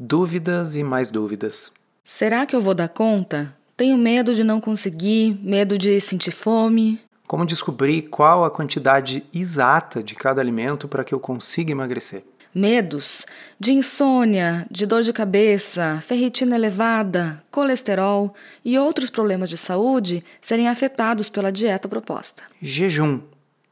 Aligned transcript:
Dúvidas 0.00 0.76
e 0.76 0.84
mais 0.84 1.10
dúvidas. 1.10 1.72
Será 2.04 2.46
que 2.46 2.54
eu 2.54 2.60
vou 2.60 2.72
dar 2.72 2.88
conta? 2.88 3.52
Tenho 3.76 3.98
medo 3.98 4.32
de 4.32 4.44
não 4.44 4.60
conseguir, 4.60 5.36
medo 5.42 5.76
de 5.76 6.00
sentir 6.00 6.30
fome. 6.30 7.00
Como 7.26 7.44
descobrir 7.44 8.02
qual 8.02 8.44
a 8.44 8.50
quantidade 8.50 9.24
exata 9.34 10.00
de 10.00 10.14
cada 10.14 10.40
alimento 10.40 10.86
para 10.86 11.02
que 11.02 11.12
eu 11.12 11.18
consiga 11.18 11.72
emagrecer? 11.72 12.22
Medos 12.54 13.26
de 13.58 13.72
insônia, 13.72 14.64
de 14.70 14.86
dor 14.86 15.02
de 15.02 15.12
cabeça, 15.12 16.00
ferritina 16.00 16.54
elevada, 16.54 17.42
colesterol 17.50 18.32
e 18.64 18.78
outros 18.78 19.10
problemas 19.10 19.50
de 19.50 19.56
saúde 19.56 20.24
serem 20.40 20.68
afetados 20.68 21.28
pela 21.28 21.50
dieta 21.50 21.88
proposta. 21.88 22.44
Jejum 22.62 23.20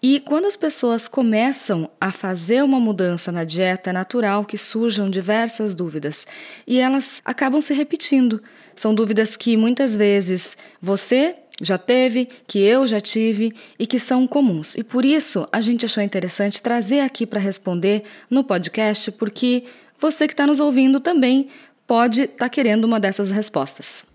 E 0.00 0.20
quando 0.20 0.46
as 0.46 0.54
pessoas 0.54 1.08
começam 1.08 1.90
a 2.00 2.12
fazer 2.12 2.62
uma 2.62 2.78
mudança 2.78 3.32
na 3.32 3.42
dieta, 3.42 3.90
é 3.90 3.92
natural 3.92 4.44
que 4.44 4.56
surjam 4.56 5.10
diversas 5.10 5.74
dúvidas 5.74 6.24
e 6.64 6.78
elas 6.78 7.20
acabam 7.24 7.60
se 7.60 7.74
repetindo. 7.74 8.40
São 8.76 8.94
dúvidas 8.94 9.36
que 9.36 9.56
muitas 9.56 9.96
vezes 9.96 10.56
você 10.80 11.34
já 11.60 11.76
teve, 11.76 12.28
que 12.46 12.60
eu 12.60 12.86
já 12.86 13.00
tive 13.00 13.52
e 13.76 13.88
que 13.88 13.98
são 13.98 14.24
comuns. 14.24 14.76
E 14.76 14.84
por 14.84 15.04
isso 15.04 15.48
a 15.50 15.60
gente 15.60 15.84
achou 15.84 16.00
interessante 16.00 16.62
trazer 16.62 17.00
aqui 17.00 17.26
para 17.26 17.40
responder 17.40 18.04
no 18.30 18.44
podcast, 18.44 19.10
porque 19.10 19.64
você 19.98 20.28
que 20.28 20.32
está 20.32 20.46
nos 20.46 20.60
ouvindo 20.60 21.00
também 21.00 21.48
pode 21.88 22.22
estar 22.22 22.36
tá 22.36 22.48
querendo 22.48 22.84
uma 22.84 23.00
dessas 23.00 23.32
respostas. 23.32 24.06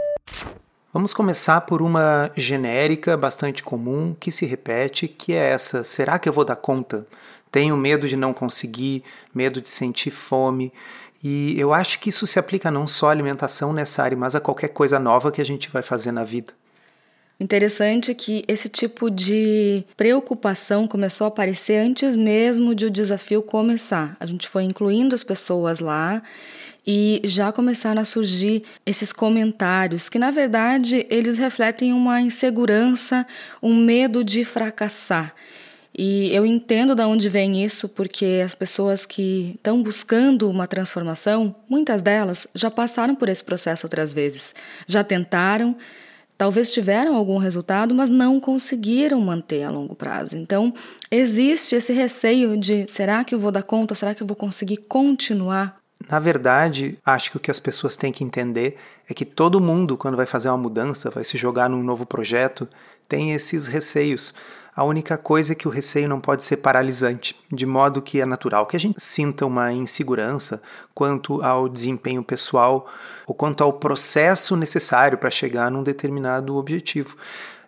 Vamos 0.93 1.11
começar 1.11 1.61
por 1.61 1.81
uma 1.81 2.29
genérica 2.37 3.17
bastante 3.17 3.63
comum 3.63 4.15
que 4.19 4.31
se 4.31 4.45
repete, 4.45 5.07
que 5.07 5.33
é 5.33 5.49
essa: 5.49 5.83
será 5.83 6.19
que 6.19 6.29
eu 6.29 6.33
vou 6.33 6.45
dar 6.45 6.55
conta? 6.55 7.07
Tenho 7.51 7.75
medo 7.75 8.07
de 8.07 8.15
não 8.15 8.31
conseguir, 8.31 9.03
medo 9.33 9.59
de 9.59 9.69
sentir 9.69 10.11
fome. 10.11 10.71
E 11.23 11.59
eu 11.59 11.73
acho 11.73 11.99
que 11.99 12.09
isso 12.09 12.27
se 12.27 12.37
aplica 12.37 12.69
não 12.69 12.85
só 12.85 13.07
à 13.07 13.11
alimentação 13.11 13.73
nessa 13.73 14.03
área, 14.03 14.15
mas 14.15 14.35
a 14.35 14.39
qualquer 14.39 14.67
coisa 14.67 14.99
nova 14.99 15.31
que 15.31 15.41
a 15.41 15.45
gente 15.45 15.67
vai 15.67 15.81
fazer 15.81 16.11
na 16.11 16.23
vida. 16.23 16.53
Interessante 17.39 18.11
é 18.11 18.13
que 18.13 18.45
esse 18.47 18.69
tipo 18.69 19.09
de 19.09 19.83
preocupação 19.97 20.87
começou 20.87 21.25
a 21.25 21.27
aparecer 21.29 21.83
antes 21.83 22.15
mesmo 22.15 22.75
de 22.75 22.85
o 22.85 22.91
desafio 22.91 23.41
começar. 23.41 24.15
A 24.19 24.27
gente 24.27 24.47
foi 24.47 24.63
incluindo 24.63 25.15
as 25.15 25.23
pessoas 25.23 25.79
lá 25.79 26.21
e 26.85 27.21
já 27.23 27.51
começaram 27.51 28.01
a 28.01 28.05
surgir 28.05 28.63
esses 28.85 29.13
comentários 29.13 30.09
que, 30.09 30.19
na 30.19 30.31
verdade, 30.31 31.05
eles 31.09 31.37
refletem 31.37 31.93
uma 31.93 32.21
insegurança, 32.21 33.25
um 33.61 33.75
medo 33.75 34.23
de 34.23 34.43
fracassar. 34.43 35.33
E 35.95 36.33
eu 36.33 36.43
entendo 36.45 36.95
de 36.95 37.03
onde 37.03 37.29
vem 37.29 37.63
isso, 37.63 37.87
porque 37.87 38.41
as 38.43 38.55
pessoas 38.55 39.05
que 39.05 39.51
estão 39.55 39.81
buscando 39.81 40.49
uma 40.49 40.65
transformação, 40.65 41.55
muitas 41.69 42.01
delas 42.01 42.47
já 42.55 42.71
passaram 42.71 43.13
por 43.13 43.29
esse 43.29 43.43
processo 43.43 43.85
outras 43.85 44.11
vezes, 44.11 44.55
já 44.87 45.03
tentaram, 45.03 45.77
talvez 46.35 46.73
tiveram 46.73 47.15
algum 47.15 47.37
resultado, 47.37 47.93
mas 47.93 48.09
não 48.09 48.39
conseguiram 48.39 49.21
manter 49.21 49.63
a 49.63 49.69
longo 49.69 49.95
prazo. 49.95 50.35
Então, 50.35 50.73
existe 51.11 51.75
esse 51.75 51.93
receio 51.93 52.57
de 52.57 52.87
será 52.87 53.23
que 53.23 53.35
eu 53.35 53.39
vou 53.39 53.51
dar 53.51 53.63
conta? 53.63 53.93
Será 53.93 54.15
que 54.15 54.23
eu 54.23 54.27
vou 54.27 54.35
conseguir 54.35 54.77
continuar? 54.77 55.82
Na 56.09 56.19
verdade, 56.19 56.97
acho 57.05 57.31
que 57.31 57.37
o 57.37 57.39
que 57.39 57.51
as 57.51 57.59
pessoas 57.59 57.95
têm 57.95 58.11
que 58.11 58.23
entender 58.23 58.77
é 59.07 59.13
que 59.13 59.25
todo 59.25 59.61
mundo, 59.61 59.97
quando 59.97 60.17
vai 60.17 60.25
fazer 60.25 60.49
uma 60.49 60.57
mudança, 60.57 61.09
vai 61.09 61.23
se 61.23 61.37
jogar 61.37 61.69
num 61.69 61.83
novo 61.83 62.05
projeto, 62.05 62.67
tem 63.07 63.31
esses 63.33 63.67
receios. 63.67 64.33
A 64.75 64.83
única 64.83 65.17
coisa 65.17 65.53
é 65.53 65.55
que 65.55 65.67
o 65.67 65.71
receio 65.71 66.09
não 66.09 66.19
pode 66.19 66.43
ser 66.43 66.57
paralisante, 66.57 67.35
de 67.51 67.65
modo 67.65 68.01
que 68.01 68.19
é 68.19 68.25
natural 68.25 68.65
que 68.65 68.75
a 68.75 68.79
gente 68.79 68.99
sinta 68.99 69.45
uma 69.45 69.71
insegurança 69.71 70.61
quanto 70.95 71.43
ao 71.43 71.69
desempenho 71.69 72.23
pessoal 72.23 72.89
ou 73.27 73.35
quanto 73.35 73.63
ao 73.63 73.73
processo 73.73 74.55
necessário 74.55 75.17
para 75.17 75.29
chegar 75.29 75.69
num 75.69 75.83
determinado 75.83 76.55
objetivo. 76.55 77.15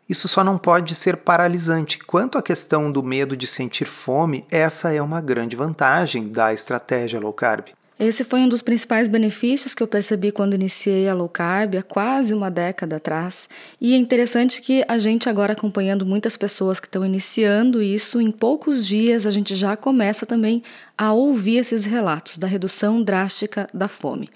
Isso 0.09 0.27
só 0.27 0.43
não 0.43 0.57
pode 0.57 0.93
ser 0.95 1.17
paralisante. 1.17 1.99
Quanto 1.99 2.37
à 2.37 2.41
questão 2.41 2.91
do 2.91 3.01
medo 3.01 3.37
de 3.37 3.47
sentir 3.47 3.85
fome, 3.85 4.45
essa 4.49 4.91
é 4.91 5.01
uma 5.01 5.21
grande 5.21 5.55
vantagem 5.55 6.27
da 6.27 6.53
estratégia 6.53 7.19
low 7.19 7.33
carb. 7.33 7.67
Esse 7.97 8.25
foi 8.25 8.41
um 8.41 8.49
dos 8.49 8.61
principais 8.61 9.07
benefícios 9.07 9.73
que 9.73 9.81
eu 9.81 9.87
percebi 9.87 10.29
quando 10.29 10.53
iniciei 10.53 11.07
a 11.07 11.13
low 11.13 11.29
carb 11.29 11.77
há 11.77 11.81
quase 11.81 12.33
uma 12.33 12.51
década 12.51 12.97
atrás. 12.97 13.47
E 13.79 13.93
é 13.93 13.97
interessante 13.97 14.61
que 14.61 14.83
a 14.85 14.97
gente 14.97 15.29
agora 15.29 15.53
acompanhando 15.53 16.05
muitas 16.05 16.35
pessoas 16.35 16.77
que 16.77 16.87
estão 16.87 17.05
iniciando 17.05 17.81
isso, 17.81 18.19
em 18.19 18.31
poucos 18.31 18.85
dias 18.85 19.25
a 19.25 19.31
gente 19.31 19.55
já 19.55 19.77
começa 19.77 20.25
também 20.25 20.61
a 20.97 21.13
ouvir 21.13 21.55
esses 21.55 21.85
relatos 21.85 22.37
da 22.37 22.47
redução 22.47 23.01
drástica 23.01 23.65
da 23.73 23.87
fome. 23.87 24.29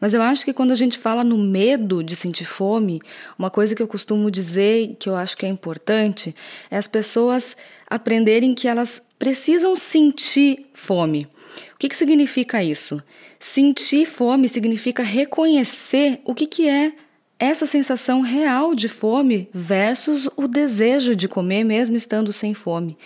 Mas 0.00 0.14
eu 0.14 0.22
acho 0.22 0.44
que 0.44 0.52
quando 0.52 0.70
a 0.70 0.76
gente 0.76 0.96
fala 0.96 1.24
no 1.24 1.36
medo 1.36 2.04
de 2.04 2.14
sentir 2.14 2.44
fome, 2.44 3.02
uma 3.36 3.50
coisa 3.50 3.74
que 3.74 3.82
eu 3.82 3.88
costumo 3.88 4.30
dizer, 4.30 4.94
que 5.00 5.08
eu 5.08 5.16
acho 5.16 5.36
que 5.36 5.44
é 5.44 5.48
importante, 5.48 6.32
é 6.70 6.76
as 6.76 6.86
pessoas 6.86 7.56
aprenderem 7.88 8.54
que 8.54 8.68
elas 8.68 9.02
precisam 9.18 9.74
sentir 9.74 10.70
fome. 10.72 11.26
O 11.74 11.78
que, 11.78 11.88
que 11.88 11.96
significa 11.96 12.62
isso? 12.62 13.02
Sentir 13.38 14.06
fome 14.06 14.48
significa 14.48 15.02
reconhecer 15.02 16.20
o 16.24 16.34
que, 16.34 16.46
que 16.46 16.68
é 16.68 16.92
essa 17.38 17.64
sensação 17.64 18.20
real 18.20 18.74
de 18.74 18.86
fome 18.86 19.48
versus 19.52 20.28
o 20.36 20.46
desejo 20.46 21.16
de 21.16 21.26
comer, 21.26 21.64
mesmo 21.64 21.96
estando 21.96 22.32
sem 22.32 22.52
fome. 22.52 22.98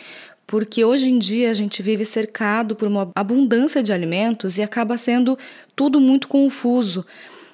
Porque 0.44 0.84
hoje 0.84 1.08
em 1.08 1.18
dia 1.18 1.50
a 1.50 1.54
gente 1.54 1.82
vive 1.82 2.04
cercado 2.04 2.74
por 2.74 2.88
uma 2.88 3.10
abundância 3.14 3.82
de 3.82 3.92
alimentos 3.92 4.58
e 4.58 4.62
acaba 4.62 4.98
sendo 4.98 5.38
tudo 5.74 6.00
muito 6.00 6.26
confuso. 6.28 7.06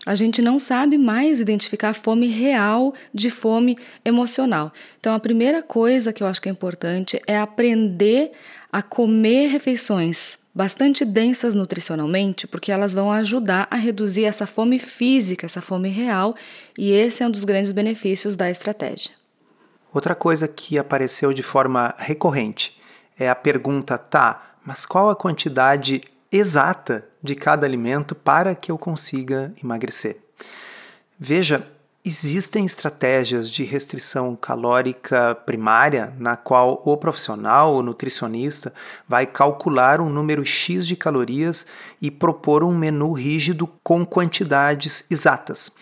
A 0.06 0.14
gente 0.14 0.40
não 0.40 0.58
sabe 0.58 0.96
mais 0.96 1.40
identificar 1.40 1.92
fome 1.92 2.26
real 2.26 2.94
de 3.12 3.28
fome 3.30 3.76
emocional. 4.02 4.72
Então, 4.98 5.14
a 5.14 5.20
primeira 5.20 5.62
coisa 5.62 6.12
que 6.12 6.22
eu 6.22 6.26
acho 6.26 6.40
que 6.40 6.48
é 6.48 6.52
importante 6.52 7.20
é 7.26 7.38
aprender 7.38 8.32
a 8.72 8.80
comer 8.80 9.48
refeições 9.48 10.39
bastante 10.54 11.04
densas 11.04 11.54
nutricionalmente, 11.54 12.46
porque 12.46 12.72
elas 12.72 12.94
vão 12.94 13.10
ajudar 13.12 13.68
a 13.70 13.76
reduzir 13.76 14.24
essa 14.24 14.46
fome 14.46 14.78
física, 14.78 15.46
essa 15.46 15.62
fome 15.62 15.88
real, 15.88 16.34
e 16.76 16.90
esse 16.90 17.22
é 17.22 17.26
um 17.26 17.30
dos 17.30 17.44
grandes 17.44 17.72
benefícios 17.72 18.36
da 18.36 18.50
estratégia. 18.50 19.12
Outra 19.92 20.14
coisa 20.14 20.46
que 20.46 20.78
apareceu 20.78 21.32
de 21.32 21.42
forma 21.42 21.94
recorrente 21.98 22.78
é 23.18 23.28
a 23.28 23.34
pergunta: 23.34 23.98
tá, 23.98 24.54
mas 24.64 24.86
qual 24.86 25.10
a 25.10 25.16
quantidade 25.16 26.02
exata 26.30 27.06
de 27.22 27.34
cada 27.34 27.66
alimento 27.66 28.14
para 28.14 28.54
que 28.54 28.70
eu 28.70 28.78
consiga 28.78 29.52
emagrecer? 29.62 30.18
Veja, 31.18 31.66
Existem 32.02 32.64
estratégias 32.64 33.50
de 33.50 33.62
restrição 33.62 34.34
calórica 34.34 35.34
primária 35.34 36.14
na 36.18 36.34
qual 36.34 36.80
o 36.82 36.96
profissional, 36.96 37.74
o 37.74 37.82
nutricionista, 37.82 38.72
vai 39.06 39.26
calcular 39.26 40.00
um 40.00 40.08
número 40.08 40.42
X 40.42 40.86
de 40.86 40.96
calorias 40.96 41.66
e 42.00 42.10
propor 42.10 42.64
um 42.64 42.74
menu 42.74 43.12
rígido 43.12 43.66
com 43.84 44.06
quantidades 44.06 45.04
exatas. 45.10 45.72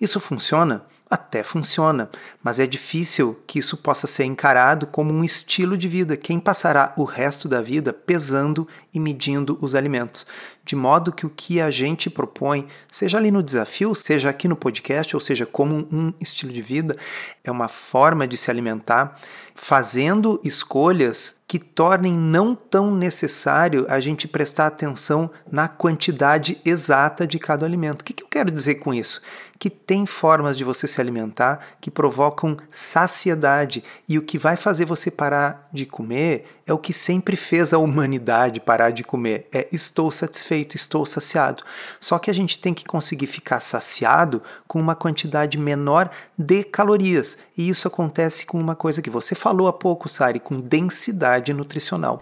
Isso 0.00 0.18
funciona? 0.18 0.84
Até 1.10 1.42
funciona, 1.42 2.08
mas 2.40 2.60
é 2.60 2.68
difícil 2.68 3.42
que 3.44 3.58
isso 3.58 3.76
possa 3.76 4.06
ser 4.06 4.22
encarado 4.26 4.86
como 4.86 5.12
um 5.12 5.24
estilo 5.24 5.76
de 5.76 5.88
vida. 5.88 6.16
Quem 6.16 6.38
passará 6.38 6.92
o 6.96 7.02
resto 7.02 7.48
da 7.48 7.60
vida 7.60 7.92
pesando 7.92 8.68
e 8.94 9.00
medindo 9.00 9.58
os 9.60 9.74
alimentos? 9.74 10.24
De 10.64 10.76
modo 10.76 11.10
que 11.10 11.26
o 11.26 11.30
que 11.30 11.60
a 11.60 11.68
gente 11.68 12.08
propõe, 12.08 12.68
seja 12.88 13.18
ali 13.18 13.32
no 13.32 13.42
desafio, 13.42 13.92
seja 13.92 14.30
aqui 14.30 14.46
no 14.46 14.54
podcast, 14.54 15.16
ou 15.16 15.20
seja, 15.20 15.44
como 15.44 15.88
um 15.90 16.14
estilo 16.20 16.52
de 16.52 16.62
vida, 16.62 16.96
é 17.42 17.50
uma 17.50 17.66
forma 17.66 18.24
de 18.24 18.36
se 18.36 18.48
alimentar, 18.48 19.20
fazendo 19.52 20.40
escolhas 20.44 21.40
que 21.48 21.58
tornem 21.58 22.14
não 22.14 22.54
tão 22.54 22.94
necessário 22.94 23.84
a 23.88 23.98
gente 23.98 24.28
prestar 24.28 24.68
atenção 24.68 25.28
na 25.50 25.66
quantidade 25.66 26.60
exata 26.64 27.26
de 27.26 27.40
cada 27.40 27.66
alimento. 27.66 28.02
O 28.02 28.04
que 28.04 28.22
eu 28.22 28.28
quero 28.28 28.52
dizer 28.52 28.76
com 28.76 28.94
isso? 28.94 29.20
Que 29.60 29.68
tem 29.68 30.06
formas 30.06 30.56
de 30.56 30.64
você 30.64 30.88
se 30.88 31.02
alimentar 31.02 31.76
que 31.82 31.90
provocam 31.90 32.56
saciedade 32.70 33.84
e 34.08 34.16
o 34.16 34.22
que 34.22 34.38
vai 34.38 34.56
fazer 34.56 34.86
você 34.86 35.10
parar 35.10 35.68
de 35.70 35.84
comer 35.84 36.46
é 36.66 36.72
o 36.72 36.78
que 36.78 36.94
sempre 36.94 37.36
fez 37.36 37.74
a 37.74 37.78
humanidade 37.78 38.58
parar 38.58 38.90
de 38.90 39.04
comer, 39.04 39.46
é 39.52 39.68
estou 39.70 40.10
satisfeito, 40.10 40.76
estou 40.76 41.04
saciado. 41.04 41.62
Só 42.00 42.18
que 42.18 42.30
a 42.30 42.34
gente 42.34 42.58
tem 42.58 42.72
que 42.72 42.86
conseguir 42.86 43.26
ficar 43.26 43.60
saciado 43.60 44.42
com 44.66 44.80
uma 44.80 44.94
quantidade 44.94 45.58
menor 45.58 46.10
de 46.38 46.64
calorias, 46.64 47.36
e 47.54 47.68
isso 47.68 47.86
acontece 47.86 48.46
com 48.46 48.58
uma 48.58 48.74
coisa 48.74 49.02
que 49.02 49.10
você 49.10 49.34
falou 49.34 49.68
há 49.68 49.74
pouco, 49.74 50.08
Sari, 50.08 50.40
com 50.40 50.58
densidade 50.58 51.52
nutricional. 51.52 52.18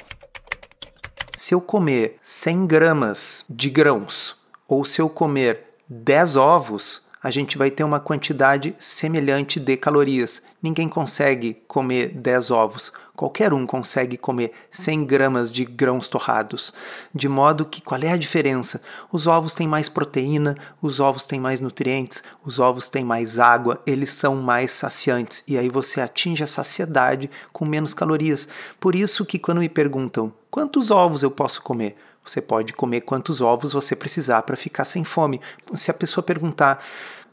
Se 1.37 1.55
eu 1.55 1.61
comer 1.61 2.19
100 2.21 2.67
gramas 2.67 3.45
de 3.49 3.71
grãos 3.71 4.35
ou 4.67 4.85
se 4.85 5.01
eu 5.01 5.09
comer 5.09 5.77
10 5.89 6.35
ovos, 6.35 7.08
a 7.23 7.31
gente 7.31 7.59
vai 7.59 7.71
ter 7.71 7.83
uma 7.83 7.99
quantidade 7.99 8.75
semelhante 8.79 9.59
de 9.59 9.77
calorias. 9.77 10.43
Ninguém 10.63 10.89
consegue 10.89 11.63
comer 11.67 12.11
10 12.11 12.51
ovos. 12.51 12.93
Qualquer 13.15 13.53
um 13.53 13.67
consegue 13.67 14.17
comer 14.17 14.53
100 14.71 15.05
gramas 15.05 15.51
de 15.51 15.65
grãos 15.65 16.07
torrados. 16.07 16.73
De 17.13 17.29
modo 17.29 17.65
que 17.65 17.81
qual 17.81 18.01
é 18.01 18.11
a 18.11 18.17
diferença? 18.17 18.81
Os 19.11 19.27
ovos 19.27 19.55
têm 19.55 19.67
mais 19.67 19.89
proteína, 19.89 20.57
os 20.81 21.01
ovos 21.01 21.27
têm 21.27 21.41
mais 21.41 21.61
nutrientes, 21.61 22.23
os 22.45 22.61
ovos 22.61 22.89
têm 22.89 23.05
mais 23.05 23.39
água, 23.39 23.83
eles 23.85 24.13
são 24.13 24.37
mais 24.37 24.71
saciantes. 24.71 25.43
E 25.49 25.59
aí 25.59 25.69
você 25.69 26.01
atinge 26.01 26.45
a 26.45 26.47
saciedade 26.47 27.29
com 27.53 27.65
menos 27.65 27.93
calorias. 27.93 28.49
Por 28.79 28.95
isso 28.95 29.27
que 29.27 29.39
quando 29.39 29.59
me 29.59 29.69
perguntam 29.69 30.33
quantos 30.49 30.93
ovos 30.93 31.25
eu 31.25 31.31
posso 31.31 31.61
comer, 31.61 31.97
você 32.29 32.41
pode 32.41 32.73
comer 32.73 33.03
quantos 33.03 33.41
ovos 33.41 33.73
você 33.73 33.97
precisar 33.97 34.43
para 34.43 34.57
ficar 34.57 34.85
sem 34.85 35.05
fome. 35.05 35.41
Se 35.75 35.91
a 35.91 35.95
pessoa 35.95 36.23
perguntar 36.23 36.85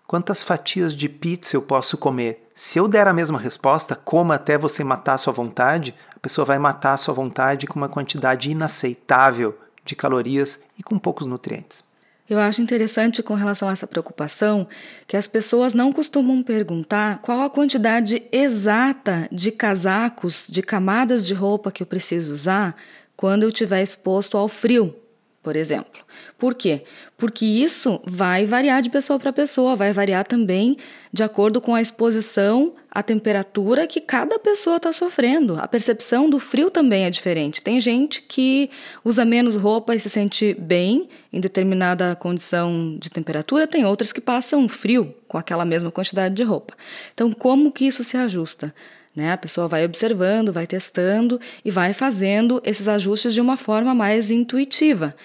quantas 0.07 0.41
fatias 0.41 0.95
de 0.95 1.09
pizza 1.09 1.55
eu 1.55 1.61
posso 1.61 1.97
comer, 1.97 2.49
se 2.55 2.79
eu 2.79 2.87
der 2.87 3.07
a 3.07 3.13
mesma 3.13 3.39
resposta, 3.39 3.95
coma 3.95 4.35
até 4.35 4.57
você 4.57 4.83
matar 4.83 5.17
sua 5.17 5.33
vontade, 5.33 5.93
a 6.15 6.19
pessoa 6.19 6.45
vai 6.45 6.57
matar 6.57 6.93
a 6.93 6.97
sua 6.97 7.13
vontade 7.13 7.67
com 7.67 7.77
uma 7.77 7.89
quantidade 7.89 8.49
inaceitável 8.49 9.57
de 9.83 9.95
calorias 9.95 10.61
e 10.79 10.83
com 10.83 10.97
poucos 10.97 11.27
nutrientes. 11.27 11.83
Eu 12.27 12.39
acho 12.39 12.59
interessante 12.59 13.21
com 13.21 13.35
relação 13.35 13.69
a 13.69 13.73
essa 13.73 13.85
preocupação 13.85 14.67
que 15.05 15.15
as 15.15 15.27
pessoas 15.27 15.75
não 15.75 15.93
costumam 15.93 16.41
perguntar 16.41 17.19
qual 17.21 17.41
a 17.41 17.49
quantidade 17.51 18.23
exata 18.31 19.29
de 19.31 19.51
casacos, 19.51 20.47
de 20.49 20.63
camadas 20.63 21.27
de 21.27 21.35
roupa 21.35 21.71
que 21.71 21.83
eu 21.83 21.87
preciso 21.87 22.33
usar 22.33 22.75
quando 23.15 23.43
eu 23.43 23.49
estiver 23.49 23.81
exposto 23.81 24.37
ao 24.37 24.47
frio, 24.47 24.95
por 25.41 25.55
exemplo. 25.55 26.03
Por 26.37 26.55
quê? 26.55 26.83
Porque 27.17 27.45
isso 27.45 28.01
vai 28.03 28.45
variar 28.45 28.81
de 28.81 28.89
pessoa 28.89 29.19
para 29.19 29.31
pessoa, 29.31 29.75
vai 29.75 29.93
variar 29.93 30.25
também 30.25 30.75
de 31.13 31.23
acordo 31.23 31.61
com 31.61 31.73
a 31.73 31.81
exposição, 31.81 32.73
a 32.91 33.03
temperatura 33.03 33.87
que 33.87 34.01
cada 34.01 34.37
pessoa 34.39 34.77
está 34.77 34.91
sofrendo. 34.91 35.55
A 35.57 35.67
percepção 35.67 36.29
do 36.29 36.39
frio 36.39 36.69
também 36.69 37.05
é 37.05 37.09
diferente. 37.09 37.61
Tem 37.61 37.79
gente 37.79 38.21
que 38.21 38.69
usa 39.03 39.23
menos 39.23 39.55
roupa 39.55 39.95
e 39.95 39.99
se 39.99 40.09
sente 40.09 40.53
bem 40.55 41.07
em 41.31 41.39
determinada 41.39 42.15
condição 42.15 42.97
de 42.99 43.09
temperatura, 43.09 43.67
tem 43.67 43.85
outras 43.85 44.11
que 44.11 44.19
passam 44.19 44.67
frio 44.67 45.13
com 45.27 45.37
aquela 45.37 45.63
mesma 45.63 45.91
quantidade 45.91 46.33
de 46.33 46.43
roupa. 46.43 46.73
Então, 47.13 47.31
como 47.31 47.71
que 47.71 47.85
isso 47.85 48.03
se 48.03 48.17
ajusta? 48.17 48.73
Né? 49.15 49.31
A 49.31 49.37
pessoa 49.37 49.67
vai 49.67 49.85
observando, 49.85 50.51
vai 50.51 50.67
testando 50.67 51.39
e 51.63 51.71
vai 51.71 51.93
fazendo 51.93 52.61
esses 52.65 52.87
ajustes 52.87 53.33
de 53.33 53.41
uma 53.41 53.55
forma 53.55 53.95
mais 53.95 54.29
intuitiva. 54.29 55.15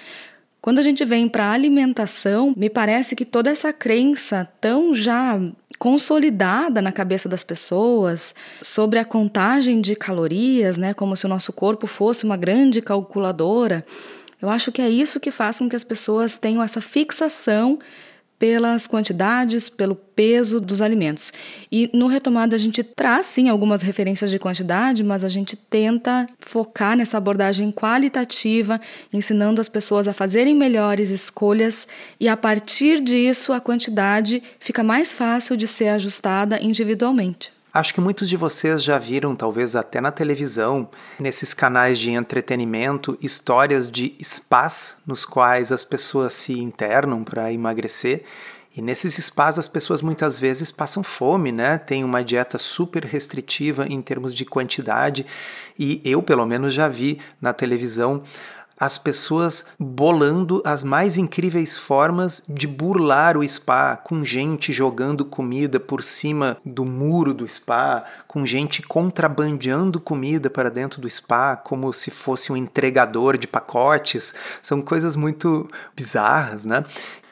Quando 0.61 0.79
a 0.79 0.83
gente 0.83 1.05
vem 1.05 1.27
para 1.27 1.47
a 1.47 1.53
alimentação, 1.53 2.53
me 2.57 2.69
parece 2.69 3.17
que 3.17 3.25
toda 3.25 3.51
essa 3.51 3.73
crença 3.73 4.47
tão 4.61 4.95
já 4.95 5.41
consolidada 5.79 6.83
na 6.83 6.93
cabeça 6.93 7.27
das 7.27 7.43
pessoas 7.43 8.35
sobre 8.61 8.99
a 8.99 9.05
contagem 9.05 9.81
de 9.81 9.97
calorias, 9.97 10.77
né, 10.77 10.93
como 10.93 11.17
se 11.17 11.25
o 11.25 11.29
nosso 11.29 11.55
corpo 11.55 11.87
fosse 11.87 12.25
uma 12.25 12.37
grande 12.37 12.83
calculadora, 12.83 13.85
eu 14.43 14.51
acho 14.51 14.71
que 14.71 14.83
é 14.83 14.89
isso 14.89 15.19
que 15.19 15.31
faz 15.31 15.59
com 15.59 15.69
que 15.69 15.77
as 15.77 15.85
pessoas 15.85 16.37
tenham 16.37 16.63
essa 16.63 16.83
fixação 16.83 17.79
pelas 18.41 18.87
quantidades, 18.87 19.69
pelo 19.69 19.95
peso 19.95 20.59
dos 20.59 20.81
alimentos. 20.81 21.31
E 21.71 21.91
no 21.93 22.07
retomada 22.07 22.57
a 22.57 22.59
gente 22.59 22.83
traz 22.83 23.27
sim 23.27 23.51
algumas 23.51 23.83
referências 23.83 24.31
de 24.31 24.39
quantidade, 24.39 25.05
mas 25.05 25.23
a 25.23 25.29
gente 25.29 25.57
tenta 25.57 26.27
focar 26.39 26.97
nessa 26.97 27.19
abordagem 27.19 27.71
qualitativa, 27.71 28.81
ensinando 29.13 29.61
as 29.61 29.69
pessoas 29.69 30.09
a 30.09 30.15
fazerem 30.15 30.55
melhores 30.55 31.11
escolhas 31.11 31.87
e 32.19 32.31
a 32.31 32.37
partir 32.37 33.03
disso 33.03 33.53
a 33.53 33.61
quantidade 33.61 34.43
fica 34.59 34.83
mais 34.83 35.13
fácil 35.13 35.55
de 35.55 35.69
ser 35.69 35.89
ajustada 35.89 36.59
individualmente. 36.63 37.60
Acho 37.73 37.95
que 37.95 38.01
muitos 38.01 38.29
de 38.29 38.37
vocês 38.37 38.83
já 38.83 38.99
viram, 38.99 39.37
talvez 39.37 39.77
até 39.77 40.01
na 40.01 40.11
televisão, 40.11 40.89
nesses 41.21 41.55
canais 41.55 42.01
de 42.01 42.11
entretenimento, 42.11 43.17
histórias 43.23 43.89
de 43.89 44.17
spas 44.21 45.01
nos 45.07 45.25
quais 45.25 45.71
as 45.71 45.85
pessoas 45.85 46.35
se 46.35 46.59
internam 46.59 47.23
para 47.23 47.53
emagrecer. 47.53 48.25
E 48.77 48.83
nesses 48.83 49.15
spas 49.25 49.57
as 49.57 49.69
pessoas 49.69 50.03
muitas 50.03 50.37
vezes 50.37 50.73
passam 50.73 51.05
fome, 51.05 51.53
né? 51.53 51.79
Tem 51.79 52.03
uma 52.03 52.25
dieta 52.25 52.59
super 52.59 53.05
restritiva 53.05 53.87
em 53.89 54.03
termos 54.03 54.35
de 54.35 54.45
quantidade. 54.45 55.25
E 55.79 56.01
eu, 56.05 56.21
pelo 56.23 56.45
menos, 56.47 56.75
já 56.75 56.89
vi 56.89 57.21
na 57.41 57.53
televisão 57.53 58.25
as 58.81 58.97
pessoas 58.97 59.67
bolando 59.79 60.63
as 60.65 60.83
mais 60.83 61.19
incríveis 61.19 61.77
formas 61.77 62.43
de 62.49 62.67
burlar 62.67 63.37
o 63.37 63.47
spa, 63.47 63.95
com 63.95 64.25
gente 64.25 64.73
jogando 64.73 65.23
comida 65.23 65.79
por 65.79 66.03
cima 66.03 66.57
do 66.65 66.87
muro 66.87 67.35
do 67.35 67.47
spa, 67.47 68.03
com 68.27 68.47
gente 68.47 68.81
contrabandeando 68.81 70.01
comida 70.01 70.49
para 70.49 70.71
dentro 70.71 70.99
do 70.99 71.11
spa, 71.11 71.57
como 71.57 71.93
se 71.93 72.11
fosse 72.11 72.51
um 72.51 72.57
entregador 72.57 73.37
de 73.37 73.47
pacotes. 73.47 74.33
São 74.63 74.81
coisas 74.81 75.15
muito 75.15 75.69
bizarras, 75.95 76.65
né? 76.65 76.83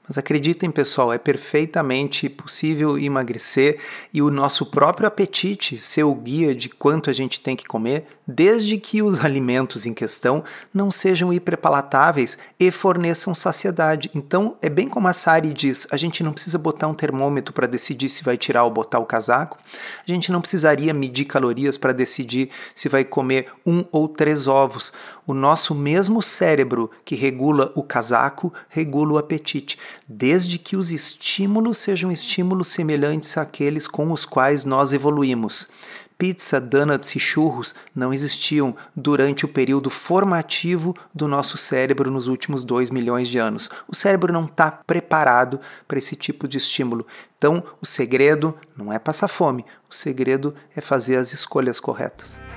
Mas 0.09 0.17
acreditem, 0.17 0.71
pessoal, 0.71 1.13
é 1.13 1.19
perfeitamente 1.19 2.31
possível 2.31 2.99
emagrecer 2.99 3.79
e 4.13 4.23
o 4.23 4.31
nosso 4.31 4.65
próprio 4.65 5.07
apetite 5.07 5.79
ser 5.79 6.05
o 6.05 6.15
guia 6.15 6.55
de 6.55 6.71
quanto 6.71 7.11
a 7.11 7.13
gente 7.13 7.41
tem 7.41 7.55
que 7.55 7.67
comer, 7.67 8.07
desde 8.27 8.79
que 8.79 9.03
os 9.03 9.21
alimentos 9.25 9.85
em 9.85 9.93
questão 9.93 10.43
não 10.73 10.91
sejam 10.91 11.31
hiperpalatáveis 11.31 12.39
e 12.59 12.71
forneçam 12.71 13.35
saciedade. 13.35 14.11
Então, 14.15 14.57
é 14.63 14.71
bem 14.71 14.89
como 14.89 15.09
a 15.09 15.13
Sari 15.13 15.53
diz: 15.53 15.87
a 15.91 15.97
gente 15.99 16.25
não 16.25 16.33
precisa 16.33 16.57
botar 16.57 16.89
um 16.89 16.95
termômetro 16.95 17.53
para 17.53 17.67
decidir 17.67 18.09
se 18.09 18.25
vai 18.25 18.39
tirar 18.39 18.65
ou 18.65 18.71
botar 18.71 19.01
o 19.01 19.07
casaco, 19.07 19.59
a 20.07 20.11
gente 20.11 20.33
não 20.33 20.41
precisaria 20.41 20.95
medir 20.95 21.27
calorias 21.27 21.77
para 21.77 21.93
decidir 21.93 22.49
se 22.75 22.89
vai 22.89 23.05
comer 23.05 23.53
um 23.67 23.85
ou 23.93 24.09
três 24.09 24.47
ovos. 24.47 24.91
O 25.29 25.35
nosso 25.35 25.75
mesmo 25.75 26.23
cérebro 26.23 26.91
que 27.05 27.15
regula 27.15 27.71
o 27.75 27.83
casaco 27.83 28.51
regula 28.67 29.13
o 29.13 29.19
apetite 29.19 29.79
desde 30.09 30.59
que 30.59 30.75
os 30.75 30.91
estímulos 30.91 31.77
sejam 31.77 32.11
estímulos 32.11 32.69
semelhantes 32.69 33.37
àqueles 33.37 33.87
com 33.87 34.11
os 34.11 34.25
quais 34.25 34.65
nós 34.65 34.95
evoluímos. 34.95 35.69
Pizza, 36.17 36.59
donuts 36.59 37.15
e 37.15 37.21
churros 37.21 37.75
não 37.95 38.11
existiam 38.11 38.75
durante 38.97 39.45
o 39.45 39.49
período 39.49 39.91
formativo 39.91 40.97
do 41.15 41.29
nosso 41.29 41.59
cérebro 41.59 42.11
nos 42.11 42.27
últimos 42.27 42.65
2 42.65 42.89
milhões 42.89 43.29
de 43.29 43.37
anos. 43.37 43.69
O 43.87 43.95
cérebro 43.95 44.33
não 44.33 44.47
está 44.47 44.71
preparado 44.71 45.61
para 45.87 45.99
esse 45.99 46.17
tipo 46.17 46.49
de 46.49 46.57
estímulo. 46.57 47.07
Então, 47.37 47.63
o 47.83 47.87
segredo 47.87 48.57
não 48.75 48.91
é 48.91 48.99
passar 48.99 49.29
fome, 49.29 49.67
o 49.91 49.95
segredo 49.95 50.55
é 50.75 50.81
fazer 50.81 51.17
as 51.17 51.35
escolhas 51.35 51.79
corretas. 51.79 52.48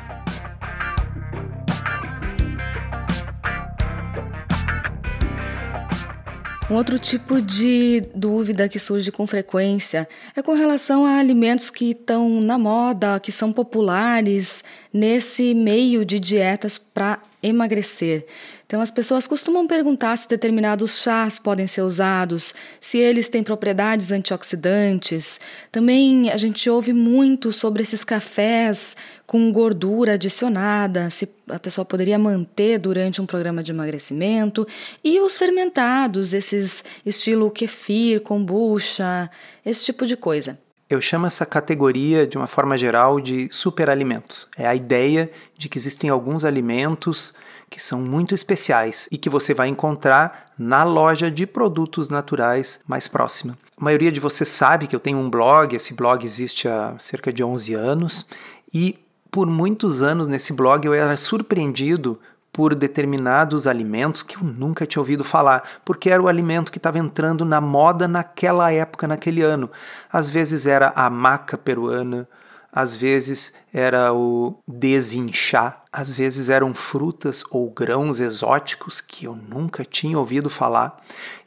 Outro 6.73 6.97
tipo 6.97 7.41
de 7.41 8.01
dúvida 8.15 8.69
que 8.69 8.79
surge 8.79 9.11
com 9.11 9.27
frequência 9.27 10.07
é 10.35 10.41
com 10.41 10.53
relação 10.53 11.05
a 11.05 11.17
alimentos 11.17 11.69
que 11.69 11.91
estão 11.91 12.39
na 12.39 12.57
moda, 12.57 13.19
que 13.19 13.31
são 13.31 13.51
populares 13.51 14.63
nesse 14.93 15.53
meio 15.53 16.05
de 16.05 16.19
dietas 16.19 16.77
para 16.77 17.19
emagrecer. 17.43 18.25
Então, 18.71 18.79
as 18.79 18.89
pessoas 18.89 19.27
costumam 19.27 19.67
perguntar 19.67 20.15
se 20.15 20.29
determinados 20.29 21.01
chás 21.01 21.37
podem 21.37 21.67
ser 21.67 21.81
usados, 21.81 22.55
se 22.79 22.97
eles 22.97 23.27
têm 23.27 23.43
propriedades 23.43 24.13
antioxidantes. 24.13 25.41
Também 25.69 26.29
a 26.29 26.37
gente 26.37 26.69
ouve 26.69 26.93
muito 26.93 27.51
sobre 27.51 27.83
esses 27.83 28.05
cafés 28.05 28.95
com 29.27 29.51
gordura 29.51 30.13
adicionada, 30.13 31.09
se 31.09 31.27
a 31.49 31.59
pessoa 31.59 31.83
poderia 31.83 32.17
manter 32.17 32.79
durante 32.79 33.21
um 33.21 33.25
programa 33.25 33.61
de 33.61 33.73
emagrecimento. 33.73 34.65
E 35.03 35.19
os 35.19 35.35
fermentados, 35.35 36.33
esses 36.33 36.81
estilo 37.05 37.51
kefir, 37.51 38.21
kombucha, 38.21 39.29
esse 39.65 39.83
tipo 39.83 40.05
de 40.05 40.15
coisa. 40.15 40.57
Eu 40.89 41.01
chamo 41.01 41.25
essa 41.25 41.45
categoria, 41.45 42.25
de 42.25 42.37
uma 42.37 42.47
forma 42.47 42.77
geral, 42.77 43.19
de 43.19 43.49
superalimentos. 43.51 44.47
É 44.57 44.65
a 44.65 44.75
ideia 44.75 45.29
de 45.57 45.67
que 45.67 45.77
existem 45.77 46.09
alguns 46.09 46.45
alimentos 46.45 47.33
que 47.71 47.81
são 47.81 48.01
muito 48.01 48.35
especiais 48.35 49.07
e 49.09 49.17
que 49.17 49.29
você 49.29 49.53
vai 49.53 49.69
encontrar 49.69 50.43
na 50.59 50.83
loja 50.83 51.31
de 51.31 51.47
produtos 51.47 52.09
naturais 52.09 52.81
mais 52.85 53.07
próxima. 53.07 53.57
A 53.77 53.83
maioria 53.83 54.11
de 54.11 54.19
vocês 54.19 54.49
sabe 54.49 54.87
que 54.87 54.95
eu 54.95 54.99
tenho 54.99 55.17
um 55.17 55.29
blog, 55.29 55.73
esse 55.73 55.93
blog 55.93 56.25
existe 56.25 56.67
há 56.67 56.93
cerca 56.99 57.31
de 57.31 57.41
11 57.41 57.73
anos 57.73 58.25
e 58.73 58.99
por 59.31 59.47
muitos 59.47 60.01
anos 60.01 60.27
nesse 60.27 60.51
blog 60.51 60.85
eu 60.85 60.93
era 60.93 61.15
surpreendido 61.15 62.19
por 62.51 62.75
determinados 62.75 63.65
alimentos 63.65 64.21
que 64.21 64.35
eu 64.35 64.43
nunca 64.43 64.85
tinha 64.85 65.01
ouvido 65.01 65.23
falar, 65.23 65.63
porque 65.85 66.09
era 66.09 66.21
o 66.21 66.27
alimento 66.27 66.69
que 66.69 66.77
estava 66.77 66.99
entrando 66.99 67.45
na 67.45 67.61
moda 67.61 68.09
naquela 68.09 68.69
época, 68.73 69.07
naquele 69.07 69.41
ano. 69.41 69.71
Às 70.11 70.29
vezes 70.29 70.65
era 70.65 70.91
a 70.93 71.09
maca 71.09 71.57
peruana, 71.57 72.27
às 72.69 72.93
vezes 72.93 73.53
era 73.73 74.13
o 74.13 74.59
desinchar, 74.67 75.80
às 75.93 76.15
vezes 76.15 76.47
eram 76.47 76.73
frutas 76.73 77.43
ou 77.51 77.69
grãos 77.69 78.21
exóticos 78.21 79.01
que 79.01 79.25
eu 79.25 79.35
nunca 79.35 79.83
tinha 79.83 80.17
ouvido 80.17 80.49
falar. 80.49 80.97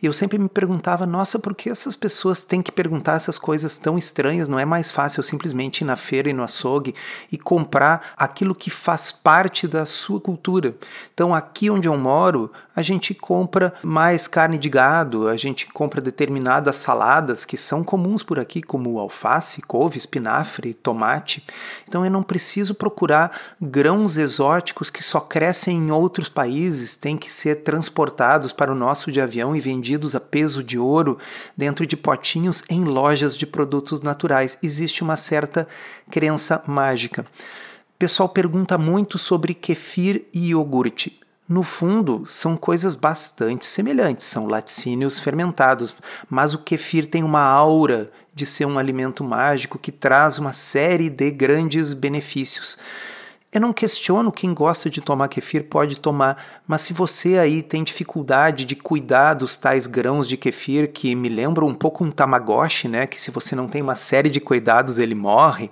E 0.03 0.05
eu 0.05 0.13
sempre 0.13 0.39
me 0.39 0.51
perguntava, 0.51 1.07
nossa, 1.07 1.39
por 1.39 1.55
que 1.55 1.71
essas 1.71 1.97
pessoas 1.97 2.45
têm 2.45 2.61
que 2.61 2.71
perguntar 2.71 3.15
essas 3.15 3.39
coisas 3.39 3.79
tão 3.79 3.97
estranhas? 3.97 4.47
Não 4.47 4.59
é 4.59 4.65
mais 4.67 4.93
fácil 4.93 5.23
simplesmente 5.23 5.81
ir 5.81 5.87
na 5.87 5.97
feira 5.97 6.29
e 6.29 6.35
no 6.35 6.43
açougue 6.43 6.95
e 7.33 7.39
comprar 7.39 8.13
aquilo 8.19 8.55
que 8.55 8.69
faz 8.69 9.11
parte 9.11 9.67
da 9.67 9.87
sua 9.87 10.21
cultura. 10.21 10.75
Então, 11.15 11.35
aqui 11.35 11.71
onde 11.71 11.89
eu 11.89 11.97
moro, 11.97 12.53
a 12.77 12.83
gente 12.83 13.15
compra 13.15 13.73
mais 13.83 14.29
carne 14.29 14.59
de 14.59 14.69
gado, 14.69 15.27
a 15.27 15.39
gente 15.39 15.73
compra 15.73 16.03
determinadas 16.03 16.77
saladas 16.77 17.47
que 17.47 17.57
são 17.57 17.83
comuns 17.83 18.23
por 18.23 18.39
aqui, 18.39 18.61
como 18.61 18.99
alface, 18.99 19.63
couve, 19.63 19.97
espinafre, 19.97 20.75
tomate. 20.75 21.47
Então, 21.89 22.05
eu 22.05 22.11
não 22.11 22.23
preciso 22.23 22.75
procurar 22.75 23.41
grãos 23.59 24.19
exóticos 24.19 24.34
exóticos 24.35 24.91
que 24.91 25.03
só 25.03 25.21
crescem 25.21 25.77
em 25.77 25.91
outros 25.93 26.29
países 26.29 26.97
têm 26.97 27.17
que 27.17 27.33
ser 27.33 27.63
transportados 27.63 28.53
para 28.53 28.73
o 28.73 28.75
nosso 28.75 29.13
de 29.13 29.21
avião 29.21 29.55
e 29.55 29.61
vendidos 29.61 30.15
a 30.15 30.21
peso 30.21 30.63
de 30.63 30.77
ouro 30.79 31.19
dentro 31.57 31.87
de 31.87 31.97
potinhos 31.97 32.65
em 32.69 32.83
lojas 32.83 33.37
de 33.37 33.47
produtos 33.47 34.01
naturais. 34.01 34.59
Existe 34.61 35.03
uma 35.03 35.17
certa 35.17 35.69
crença 36.11 36.63
mágica. 36.67 37.23
O 37.23 37.99
pessoal 37.99 38.29
pergunta 38.29 38.77
muito 38.77 39.19
sobre 39.19 39.55
kefir 39.55 40.25
e 40.33 40.49
iogurte. 40.49 41.21
No 41.49 41.63
fundo, 41.63 42.25
são 42.27 42.57
coisas 42.57 42.95
bastante 42.95 43.67
semelhantes, 43.67 44.27
são 44.27 44.47
laticínios 44.47 45.21
fermentados, 45.21 45.95
mas 46.29 46.55
o 46.55 46.59
kefir 46.59 47.07
tem 47.07 47.23
uma 47.23 47.43
aura 47.43 48.11
de 48.35 48.47
ser 48.47 48.65
um 48.65 48.79
alimento 48.79 49.23
mágico 49.23 49.79
que 49.79 49.93
traz 49.93 50.39
uma 50.39 50.53
série 50.53 51.09
de 51.09 51.31
grandes 51.31 51.93
benefícios. 51.93 52.77
Eu 53.55 53.61
não 53.61 53.73
questiono 53.73 54.33
quem 54.33 54.53
gosta 54.53 54.91
de 54.91 55.01
tomar 55.01 55.29
kefir 55.29 55.69
pode 55.69 56.01
tomar, 56.01 56.63
mas 56.67 56.81
se 56.81 56.93
você 56.93 57.39
aí 57.39 57.63
tem 57.63 57.85
dificuldade 57.85 58.65
de 58.65 58.75
cuidar 58.75 59.35
dos 59.35 59.57
tais 59.57 59.87
grãos 59.87 60.27
de 60.27 60.37
kefir 60.37 60.91
que 60.91 61.15
me 61.15 61.29
lembram 61.29 61.69
um 61.69 61.75
pouco 61.75 62.03
um 62.03 62.11
tamagotchi, 62.11 62.89
né, 62.89 63.07
que 63.07 63.23
se 63.23 63.31
você 63.31 63.55
não 63.55 63.69
tem 63.69 63.81
uma 63.81 63.95
série 63.95 64.29
de 64.29 64.41
cuidados 64.41 64.99
ele 64.99 65.15
morre, 65.15 65.71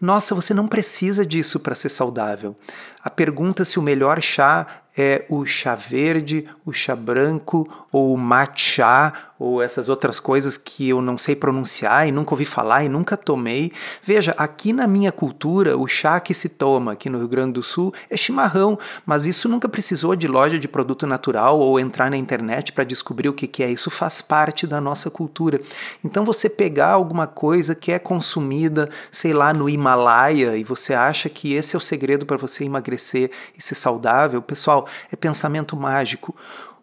nossa, 0.00 0.34
você 0.34 0.54
não 0.54 0.66
precisa 0.66 1.26
disso 1.26 1.60
para 1.60 1.74
ser 1.74 1.90
saudável. 1.90 2.56
A 3.04 3.10
pergunta 3.10 3.66
se 3.66 3.78
o 3.78 3.82
melhor 3.82 4.22
chá 4.22 4.66
é 4.96 5.26
o 5.28 5.44
chá 5.44 5.74
verde, 5.74 6.48
o 6.64 6.72
chá 6.72 6.96
branco 6.96 7.68
ou 7.92 8.14
o 8.14 8.16
matcha 8.16 9.12
ou 9.38 9.62
essas 9.62 9.88
outras 9.88 10.18
coisas 10.18 10.56
que 10.56 10.88
eu 10.88 11.02
não 11.02 11.18
sei 11.18 11.36
pronunciar 11.36 12.08
e 12.08 12.12
nunca 12.12 12.32
ouvi 12.32 12.44
falar 12.44 12.84
e 12.84 12.88
nunca 12.88 13.16
tomei. 13.16 13.72
Veja, 14.02 14.34
aqui 14.38 14.72
na 14.72 14.86
minha 14.86 15.12
cultura, 15.12 15.76
o 15.76 15.86
chá 15.86 16.18
que 16.20 16.32
se 16.32 16.48
toma 16.48 16.92
aqui 16.92 17.10
no 17.10 17.18
Rio 17.18 17.28
Grande 17.28 17.52
do 17.52 17.62
Sul 17.62 17.92
é 18.10 18.16
chimarrão, 18.16 18.78
mas 19.04 19.26
isso 19.26 19.48
nunca 19.48 19.68
precisou 19.68 20.16
de 20.16 20.26
loja 20.26 20.58
de 20.58 20.68
produto 20.68 21.06
natural 21.06 21.58
ou 21.58 21.78
entrar 21.78 22.10
na 22.10 22.16
internet 22.16 22.72
para 22.72 22.84
descobrir 22.84 23.28
o 23.28 23.34
que, 23.34 23.46
que 23.46 23.62
é. 23.62 23.70
Isso 23.70 23.90
faz 23.90 24.22
parte 24.22 24.66
da 24.66 24.80
nossa 24.80 25.10
cultura. 25.10 25.60
Então 26.02 26.24
você 26.24 26.48
pegar 26.48 26.92
alguma 26.92 27.26
coisa 27.26 27.74
que 27.74 27.92
é 27.92 27.98
consumida, 27.98 28.88
sei 29.10 29.32
lá, 29.32 29.52
no 29.52 29.68
Himalaia 29.68 30.56
e 30.56 30.64
você 30.64 30.94
acha 30.94 31.28
que 31.28 31.52
esse 31.52 31.76
é 31.76 31.78
o 31.78 31.80
segredo 31.80 32.24
para 32.24 32.36
você 32.36 32.64
emagrecer 32.64 33.30
e 33.56 33.62
ser 33.62 33.74
saudável, 33.74 34.40
pessoal, 34.40 34.86
é 35.12 35.16
pensamento 35.16 35.76
mágico. 35.76 36.34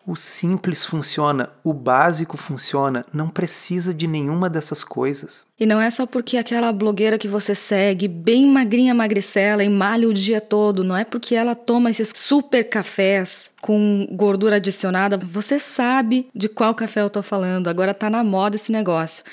O 0.05 0.17
simples 0.17 0.86
funciona, 0.86 1.50
o 1.63 1.74
básico 1.74 2.36
funciona, 2.36 3.05
não 3.13 3.29
precisa 3.29 3.93
de 3.93 4.05
nenhuma 4.05 4.50
dessas 4.50 4.83
coisas. 4.83 5.45
E 5.57 5.65
não 5.65 5.79
é 5.79 5.89
só 5.89 6.05
porque 6.05 6.36
aquela 6.36 6.74
blogueira 6.74 7.17
que 7.17 7.27
você 7.27 7.55
segue, 7.55 8.05
bem 8.10 8.45
magrinha, 8.45 8.93
magricela 8.93 9.63
e 9.63 9.69
malha 9.69 10.10
o 10.10 10.13
dia 10.13 10.41
todo, 10.41 10.83
não 10.83 10.98
é 10.98 11.05
porque 11.05 11.36
ela 11.36 11.55
toma 11.55 11.89
esses 11.89 12.12
super 12.13 12.65
cafés 12.65 13.53
com 13.62 14.05
gordura 14.12 14.57
adicionada, 14.57 15.15
você 15.17 15.57
sabe 15.57 16.27
de 16.36 16.50
qual 16.50 16.75
café 16.75 17.01
eu 17.01 17.10
tô 17.10 17.24
falando, 17.24 17.69
agora 17.69 17.93
tá 17.93 18.10
na 18.10 18.25
moda 18.25 18.57
esse 18.57 18.74
negócio. 18.74 19.24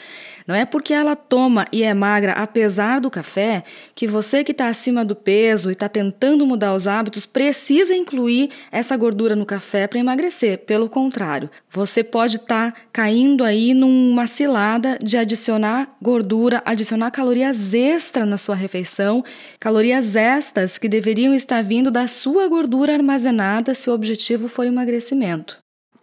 Não 0.47 0.55
é 0.55 0.65
porque 0.65 0.93
ela 0.93 1.15
toma 1.17 1.67
e 1.73 1.83
é 1.83 1.93
magra 1.95 2.33
apesar 2.33 3.01
do 3.01 3.11
café 3.11 3.65
que 3.95 4.07
você 4.07 4.43
que 4.43 4.53
está 4.53 4.69
acima 4.69 5.05
do 5.05 5.15
peso 5.15 5.71
e 5.71 5.73
está 5.73 5.89
tentando 5.89 6.47
mudar 6.47 6.75
os 6.75 6.87
hábitos 6.87 7.27
precisa 7.27 7.95
incluir 7.95 8.51
essa 8.71 8.97
gordura 8.97 9.37
no 9.37 9.47
café 9.47 9.87
para 9.87 9.99
emagrecer. 9.99 10.59
Pelo 10.59 10.89
contrário, 10.89 11.51
você 11.69 12.03
pode 12.03 12.37
estar 12.37 12.73
tá 12.73 12.79
caindo 12.93 13.45
aí 13.45 13.75
numa 13.75 14.27
cilada 14.27 14.99
de 15.03 15.17
adicionar 15.17 15.97
gordura, 16.01 16.63
adicionar 16.65 17.11
calorias 17.11 17.75
extra 17.75 18.25
na 18.27 18.37
sua 18.37 18.55
refeição, 18.55 19.25
calorias 19.59 20.17
estas 20.17 20.79
que 20.79 20.89
deveriam 20.89 21.35
estar 21.35 21.63
vindo 21.63 21.91
da 21.91 22.09
sua 22.09 22.49
gordura 22.49 22.95
armazenada 22.95 23.75
se 23.75 23.91
o 23.91 23.93
objetivo 23.93 24.49
for 24.49 24.67
emagrecimento. 24.67 25.59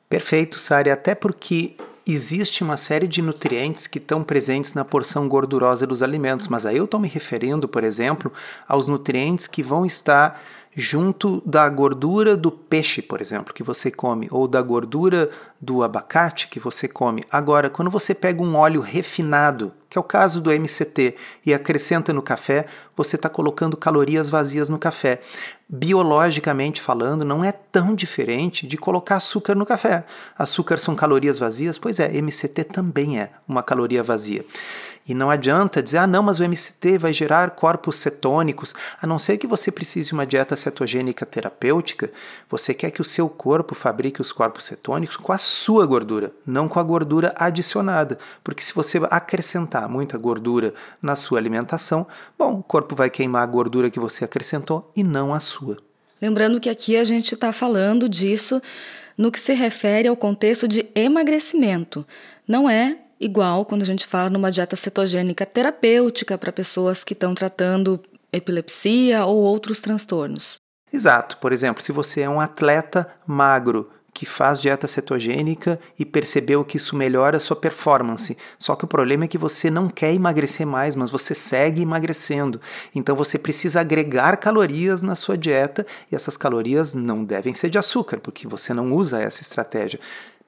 Perfeito, 0.10 0.60
Sari, 0.60 0.90
até 0.90 1.14
porque 1.14 1.76
existe 2.14 2.64
uma 2.64 2.78
série 2.78 3.08
de 3.08 3.22
nutrientes 3.22 3.88
que 3.88 3.98
estão 3.98 4.24
presentes 4.24 4.74
na 4.74 4.86
porção 4.86 5.28
gordurosa 5.28 5.86
dos 5.86 6.02
alimentos, 6.02 6.48
mas 6.48 6.66
aí 6.66 6.78
eu 6.78 6.86
estou 6.86 7.00
me 7.00 7.08
referindo, 7.08 7.68
por 7.68 7.84
exemplo, 7.84 8.32
aos 8.68 8.88
nutrientes 8.88 9.48
que 9.48 9.64
vão 9.64 9.86
estar 9.86 10.42
junto 10.76 11.42
da 11.44 11.68
gordura 11.68 12.38
do 12.38 12.52
peixe, 12.52 13.02
por 13.02 13.20
exemplo, 13.20 13.54
que 13.54 13.64
você 13.64 13.90
come, 13.90 14.28
ou 14.30 14.48
da 14.48 14.62
gordura 14.62 15.30
do 15.60 15.84
abacate 15.84 16.48
que 16.48 16.60
você 16.60 16.88
come. 16.88 17.24
Agora, 17.32 17.70
quando 17.70 17.90
você 17.90 18.14
pega 18.14 18.44
um 18.44 18.56
óleo 18.56 18.80
refinado, 18.80 19.74
que 19.90 19.98
é 19.98 20.02
o 20.02 20.04
caso 20.04 20.42
do 20.42 20.52
MCT, 20.52 21.16
e 21.46 21.54
acrescenta 21.54 22.12
no 22.12 22.22
café, 22.22 22.66
você 22.96 23.16
está 23.16 23.30
colocando 23.30 23.78
calorias 23.78 24.30
vazias 24.30 24.70
no 24.70 24.78
café. 24.78 25.20
Biologicamente 25.70 26.82
falando, 26.82 27.24
não 27.24 27.44
é 27.44 27.52
tão 27.52 27.94
diferente 27.94 28.68
de 28.68 28.78
colocar 28.78 29.18
açúcar 29.18 29.56
no 29.56 29.66
café. 29.66 30.06
Açúcar 30.38 30.78
são 30.78 30.96
calorias 30.96 31.40
vazias? 31.40 31.78
Pois 31.78 32.00
é, 32.00 32.12
MCT 32.22 32.66
também 32.66 33.20
é 33.20 33.32
uma 33.48 33.64
caloria 33.64 34.04
vazia. 34.04 34.44
E 35.08 35.14
não 35.14 35.30
adianta 35.30 35.82
dizer, 35.82 36.00
ah, 36.00 36.08
não, 36.08 36.22
mas 36.22 36.40
o 36.40 36.44
MCT 36.44 36.98
vai 36.98 37.14
gerar 37.14 37.52
corpos 37.52 37.96
cetônicos. 37.96 38.76
A 39.02 39.08
não 39.08 39.18
ser 39.18 39.38
que 39.38 39.48
você 39.48 39.72
precise 39.72 40.10
de 40.10 40.14
uma 40.14 40.26
dieta 40.26 40.58
cetogênica 40.58 41.26
terapêutica, 41.26 42.12
você 42.50 42.74
quer 42.74 42.92
que 42.92 43.00
o 43.00 43.06
seu 43.06 43.30
corpo 43.30 43.74
fabrique 43.74 44.20
os 44.20 44.34
corpos 44.34 44.66
cetônicos 44.66 45.16
com 45.16 45.32
a 45.32 45.38
sua 45.38 45.86
gordura, 45.86 46.34
não 46.46 46.68
com 46.68 46.80
a 46.80 46.84
gordura 46.84 47.34
adicionada. 47.38 48.20
Porque 48.44 48.62
se 48.62 48.74
você 48.74 49.00
acrescentar 49.10 49.88
muita 49.88 50.18
gordura 50.18 50.74
na 51.02 51.16
sua 51.16 51.40
alimentação, 51.40 52.06
bom, 52.38 52.60
o 52.60 52.64
corpo 52.64 52.94
vai 52.94 53.10
queimar 53.10 53.44
a 53.44 53.52
gordura 53.52 53.90
que 53.90 54.00
você 54.00 54.26
acrescentou 54.26 54.92
e 54.94 55.04
não 55.04 55.34
a 55.34 55.40
sua. 55.40 55.78
Lembrando 56.22 56.60
que 56.60 56.70
aqui 56.70 56.98
a 56.98 57.04
gente 57.04 57.34
está 57.34 57.54
falando 57.54 58.10
disso 58.10 58.62
no 59.18 59.32
que 59.32 59.40
se 59.40 59.54
refere 59.54 60.08
ao 60.08 60.18
contexto 60.18 60.68
de 60.68 60.90
emagrecimento. 60.94 62.06
Não 62.48 62.70
é 62.70 62.98
igual 63.20 63.66
quando 63.66 63.82
a 63.82 63.86
gente 63.86 64.06
fala 64.06 64.30
numa 64.30 64.52
dieta 64.52 64.76
cetogênica 64.76 65.46
terapêutica 65.46 66.38
para 66.38 66.52
pessoas 66.52 67.04
que 67.04 67.14
estão 67.14 67.34
tratando 67.34 68.00
epilepsia 68.32 69.26
ou 69.26 69.38
outros 69.38 69.80
transtornos. 69.80 70.56
Exato. 70.92 71.38
Por 71.38 71.52
exemplo, 71.52 71.84
se 71.84 71.92
você 71.92 72.22
é 72.22 72.30
um 72.30 72.40
atleta 72.40 73.08
magro 73.26 73.90
que 74.18 74.26
faz 74.26 74.60
dieta 74.60 74.88
cetogênica 74.88 75.80
e 76.00 76.04
percebeu 76.04 76.66
que 76.66 76.78
isso 76.78 76.96
melhora 76.96 77.38
a 77.38 77.40
sua 77.40 77.56
performance. 77.56 78.36
Só 78.58 78.76
que 78.76 78.84
o 78.84 78.88
problema 78.88 79.26
é 79.26 79.28
que 79.28 79.38
você 79.38 79.70
não 79.70 79.88
quer 79.88 80.12
emagrecer 80.12 80.66
mais, 80.66 80.96
mas 80.96 81.12
você 81.12 81.36
segue 81.36 81.84
emagrecendo. 81.84 82.60
Então 82.96 83.16
você 83.16 83.38
precisa 83.38 83.80
agregar 83.80 84.38
calorias 84.38 85.04
na 85.04 85.14
sua 85.14 85.38
dieta 85.38 85.86
e 86.12 86.16
essas 86.16 86.36
calorias 86.36 86.96
não 86.96 87.24
devem 87.24 87.54
ser 87.54 87.70
de 87.70 87.78
açúcar, 87.78 88.20
porque 88.20 88.48
você 88.48 88.74
não 88.74 88.92
usa 88.92 89.22
essa 89.22 89.44
estratégia. 89.44 90.00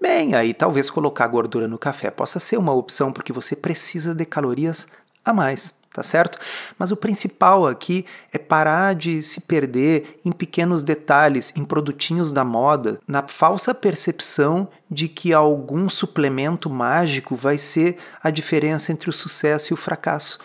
Bem, 0.01 0.33
aí 0.33 0.51
talvez 0.51 0.89
colocar 0.89 1.27
gordura 1.27 1.67
no 1.67 1.77
café 1.77 2.09
possa 2.09 2.39
ser 2.39 2.57
uma 2.57 2.73
opção, 2.73 3.13
porque 3.13 3.31
você 3.31 3.55
precisa 3.55 4.15
de 4.15 4.25
calorias 4.25 4.87
a 5.23 5.31
mais 5.31 5.78
tá 5.99 6.03
certo? 6.03 6.39
Mas 6.77 6.91
o 6.91 6.95
principal 6.95 7.67
aqui 7.67 8.05
é 8.31 8.37
parar 8.37 8.95
de 8.95 9.21
se 9.21 9.41
perder 9.41 10.17
em 10.23 10.31
pequenos 10.31 10.81
detalhes, 10.81 11.51
em 11.57 11.65
produtinhos 11.65 12.31
da 12.31 12.45
moda, 12.45 13.01
na 13.05 13.27
falsa 13.27 13.75
percepção 13.75 14.69
de 14.89 15.09
que 15.09 15.33
algum 15.33 15.89
suplemento 15.89 16.69
mágico 16.69 17.35
vai 17.35 17.57
ser 17.57 17.97
a 18.23 18.29
diferença 18.29 18.93
entre 18.93 19.09
o 19.09 19.13
sucesso 19.13 19.73
e 19.73 19.75
o 19.75 19.77
fracasso. 19.77 20.39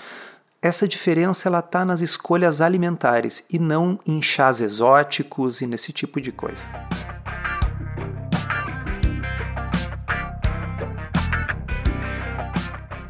Essa 0.60 0.88
diferença 0.88 1.48
ela 1.48 1.60
está 1.60 1.84
nas 1.84 2.00
escolhas 2.00 2.60
alimentares 2.60 3.44
e 3.48 3.56
não 3.56 4.00
em 4.04 4.20
chás 4.20 4.60
exóticos 4.60 5.60
e 5.60 5.68
nesse 5.68 5.92
tipo 5.92 6.20
de 6.20 6.32
coisa. 6.32 6.66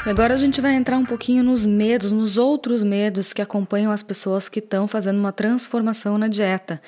E 0.07 0.11
agora 0.11 0.35
a 0.35 0.37
gente 0.37 0.61
vai 0.61 0.75
entrar 0.75 0.99
um 0.99 1.05
pouquinho 1.07 1.43
nos 1.43 1.65
medos, 1.65 2.13
nos 2.13 2.37
outros 2.37 2.83
medos 2.83 3.33
que 3.33 3.41
acompanham 3.41 3.91
as 3.91 4.03
pessoas 4.03 4.51
que 4.51 4.59
estão 4.59 4.87
fazendo 4.87 5.19
uma 5.19 5.33
transformação 5.33 6.19
na 6.19 6.29
dieta. 6.29 6.79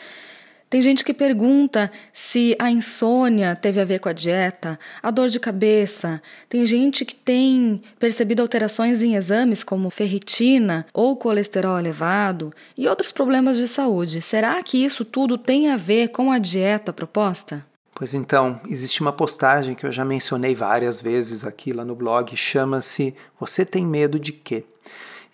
Tem 0.68 0.82
gente 0.82 1.02
que 1.02 1.14
pergunta 1.14 1.90
se 2.12 2.54
a 2.58 2.70
insônia 2.70 3.56
teve 3.56 3.80
a 3.80 3.86
ver 3.86 4.00
com 4.00 4.10
a 4.10 4.12
dieta, 4.12 4.78
a 5.02 5.10
dor 5.10 5.30
de 5.30 5.40
cabeça. 5.40 6.20
Tem 6.46 6.66
gente 6.66 7.06
que 7.06 7.14
tem 7.14 7.80
percebido 7.98 8.42
alterações 8.42 9.02
em 9.02 9.14
exames 9.14 9.64
como 9.64 9.88
ferritina 9.88 10.84
ou 10.92 11.16
colesterol 11.16 11.78
elevado 11.78 12.52
e 12.76 12.86
outros 12.86 13.10
problemas 13.10 13.56
de 13.56 13.66
saúde. 13.66 14.20
Será 14.20 14.62
que 14.62 14.84
isso 14.84 15.06
tudo 15.06 15.38
tem 15.38 15.70
a 15.70 15.76
ver 15.78 16.08
com 16.08 16.30
a 16.30 16.38
dieta 16.38 16.92
proposta? 16.92 17.64
Pois 17.98 18.12
então, 18.12 18.60
existe 18.68 19.00
uma 19.00 19.10
postagem 19.10 19.74
que 19.74 19.86
eu 19.86 19.90
já 19.90 20.04
mencionei 20.04 20.54
várias 20.54 21.00
vezes 21.00 21.46
aqui 21.46 21.72
lá 21.72 21.82
no 21.82 21.94
blog, 21.94 22.36
chama-se 22.36 23.16
Você 23.40 23.64
tem 23.64 23.86
medo 23.86 24.20
de 24.20 24.32
quê? 24.32 24.66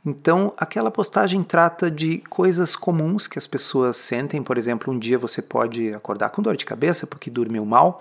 Então, 0.07 0.55
aquela 0.57 0.89
postagem 0.89 1.43
trata 1.43 1.91
de 1.91 2.19
coisas 2.31 2.77
comuns 2.77 3.27
que 3.27 3.37
as 3.37 3.49
pessoas 3.49 3.97
sentem. 3.97 4.41
Por 4.41 4.57
exemplo, 4.57 4.95
um 4.95 4.99
dia 4.99 5.19
você 5.19 5.43
pode 5.43 5.91
acordar 5.91 6.31
com 6.31 6.41
dor 6.41 6.57
de 6.57 6.65
cabeça 6.65 7.05
porque 7.05 7.29
dormiu 7.29 7.67
mal, 7.67 8.01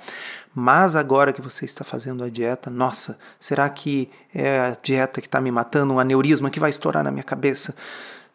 mas 0.54 0.96
agora 0.96 1.34
que 1.34 1.42
você 1.42 1.66
está 1.66 1.84
fazendo 1.84 2.24
a 2.24 2.30
dieta, 2.30 2.70
nossa, 2.70 3.18
será 3.40 3.68
que 3.68 4.12
é 4.32 4.60
a 4.60 4.78
dieta 4.80 5.22
que 5.22 5.28
está 5.28 5.42
me 5.42 5.50
matando, 5.50 5.92
um 5.92 6.00
aneurisma 6.00 6.52
que 6.52 6.60
vai 6.60 6.70
estourar 6.70 7.04
na 7.04 7.10
minha 7.10 7.24
cabeça? 7.24 7.76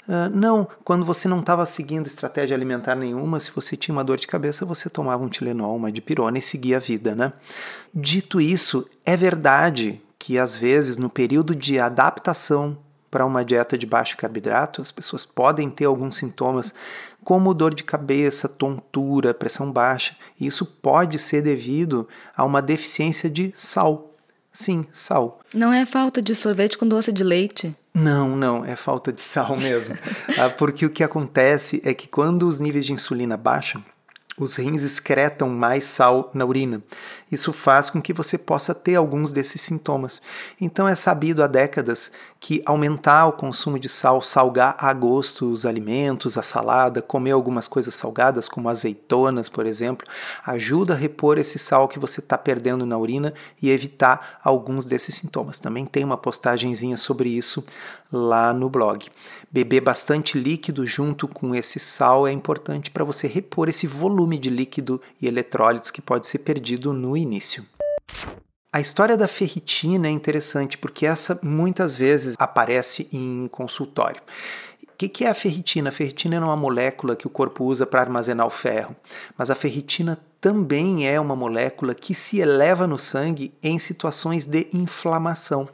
Uh, 0.08 0.30
não, 0.32 0.68
quando 0.84 1.04
você 1.04 1.26
não 1.26 1.40
estava 1.40 1.66
seguindo 1.66 2.06
estratégia 2.06 2.56
alimentar 2.56 2.94
nenhuma, 2.94 3.40
se 3.40 3.50
você 3.50 3.76
tinha 3.76 3.92
uma 3.92 4.04
dor 4.04 4.18
de 4.18 4.26
cabeça, 4.26 4.64
você 4.64 4.88
tomava 4.88 5.24
um 5.24 5.28
Tilenol, 5.28 5.76
uma 5.76 5.90
dipirona 5.90 6.38
e 6.38 6.42
seguia 6.42 6.76
a 6.76 6.80
vida, 6.80 7.14
né? 7.14 7.32
Dito 7.92 8.40
isso, 8.40 8.88
é 9.04 9.16
verdade 9.16 10.00
que 10.18 10.38
às 10.38 10.56
vezes 10.56 10.96
no 10.96 11.10
período 11.10 11.54
de 11.54 11.78
adaptação 11.78 12.78
para 13.10 13.24
uma 13.24 13.44
dieta 13.44 13.78
de 13.78 13.86
baixo 13.86 14.16
carboidrato, 14.16 14.82
as 14.82 14.92
pessoas 14.92 15.24
podem 15.24 15.70
ter 15.70 15.86
alguns 15.86 16.16
sintomas 16.16 16.74
como 17.24 17.54
dor 17.54 17.74
de 17.74 17.82
cabeça, 17.82 18.48
tontura, 18.48 19.34
pressão 19.34 19.72
baixa, 19.72 20.16
e 20.38 20.46
isso 20.46 20.64
pode 20.64 21.18
ser 21.18 21.42
devido 21.42 22.06
a 22.36 22.44
uma 22.44 22.62
deficiência 22.62 23.28
de 23.28 23.52
sal. 23.56 24.12
Sim, 24.52 24.86
sal. 24.92 25.40
Não 25.52 25.72
é 25.72 25.84
falta 25.84 26.22
de 26.22 26.34
sorvete 26.34 26.78
com 26.78 26.86
doce 26.86 27.12
de 27.12 27.22
leite. 27.22 27.76
Não, 27.98 28.36
não, 28.36 28.62
é 28.62 28.76
falta 28.76 29.10
de 29.10 29.22
sal 29.22 29.56
mesmo. 29.56 29.96
Ah, 30.38 30.50
porque 30.50 30.84
o 30.84 30.90
que 30.90 31.02
acontece 31.02 31.80
é 31.82 31.94
que 31.94 32.06
quando 32.06 32.46
os 32.46 32.60
níveis 32.60 32.84
de 32.84 32.92
insulina 32.92 33.38
baixam, 33.38 33.82
os 34.38 34.54
rins 34.54 34.82
excretam 34.82 35.48
mais 35.48 35.84
sal 35.84 36.30
na 36.34 36.44
urina. 36.44 36.82
Isso 37.32 37.52
faz 37.52 37.88
com 37.88 38.00
que 38.00 38.12
você 38.12 38.36
possa 38.36 38.74
ter 38.74 38.94
alguns 38.94 39.32
desses 39.32 39.60
sintomas. 39.60 40.20
Então 40.60 40.86
é 40.86 40.94
sabido 40.94 41.42
há 41.42 41.46
décadas 41.46 42.12
que 42.38 42.62
aumentar 42.66 43.26
o 43.26 43.32
consumo 43.32 43.78
de 43.78 43.88
sal, 43.88 44.20
salgar 44.20 44.76
a 44.78 44.92
gosto 44.92 45.50
os 45.50 45.64
alimentos, 45.64 46.36
a 46.36 46.42
salada, 46.42 47.00
comer 47.00 47.32
algumas 47.32 47.66
coisas 47.66 47.94
salgadas, 47.94 48.48
como 48.48 48.68
azeitonas, 48.68 49.48
por 49.48 49.66
exemplo, 49.66 50.06
ajuda 50.44 50.94
a 50.94 50.96
repor 50.96 51.38
esse 51.38 51.58
sal 51.58 51.88
que 51.88 51.98
você 51.98 52.20
está 52.20 52.36
perdendo 52.36 52.84
na 52.84 52.98
urina 52.98 53.32
e 53.60 53.70
evitar 53.70 54.38
alguns 54.44 54.84
desses 54.84 55.14
sintomas. 55.14 55.58
Também 55.58 55.86
tem 55.86 56.04
uma 56.04 56.18
postagenzinha 56.18 56.96
sobre 56.96 57.30
isso 57.30 57.64
lá 58.12 58.52
no 58.52 58.68
blog. 58.68 59.06
Beber 59.50 59.80
bastante 59.80 60.38
líquido 60.38 60.86
junto 60.86 61.28
com 61.28 61.54
esse 61.54 61.78
sal 61.78 62.26
é 62.26 62.32
importante 62.32 62.90
para 62.90 63.04
você 63.04 63.26
repor 63.26 63.68
esse 63.68 63.86
volume 63.86 64.38
de 64.38 64.50
líquido 64.50 65.00
e 65.20 65.26
eletrólitos 65.26 65.90
que 65.90 66.02
pode 66.02 66.26
ser 66.26 66.40
perdido 66.40 66.92
no 66.92 67.16
início. 67.16 67.64
A 68.72 68.80
história 68.80 69.16
da 69.16 69.26
ferritina 69.26 70.08
é 70.08 70.10
interessante 70.10 70.76
porque 70.76 71.06
essa 71.06 71.38
muitas 71.42 71.96
vezes 71.96 72.34
aparece 72.38 73.08
em 73.12 73.48
consultório. 73.48 74.20
O 74.82 74.96
que 74.96 75.24
é 75.24 75.28
a 75.28 75.34
ferritina? 75.34 75.88
A 75.90 75.92
ferritina 75.92 76.36
é 76.36 76.40
uma 76.40 76.56
molécula 76.56 77.16
que 77.16 77.26
o 77.26 77.30
corpo 77.30 77.64
usa 77.64 77.86
para 77.86 78.00
armazenar 78.00 78.46
o 78.46 78.50
ferro, 78.50 78.96
mas 79.36 79.50
a 79.50 79.54
ferritina 79.54 80.18
também 80.40 81.08
é 81.08 81.18
uma 81.18 81.34
molécula 81.34 81.94
que 81.94 82.14
se 82.14 82.40
eleva 82.40 82.86
no 82.86 82.98
sangue 82.98 83.54
em 83.62 83.78
situações 83.78 84.44
de 84.46 84.68
inflamação. 84.72 85.68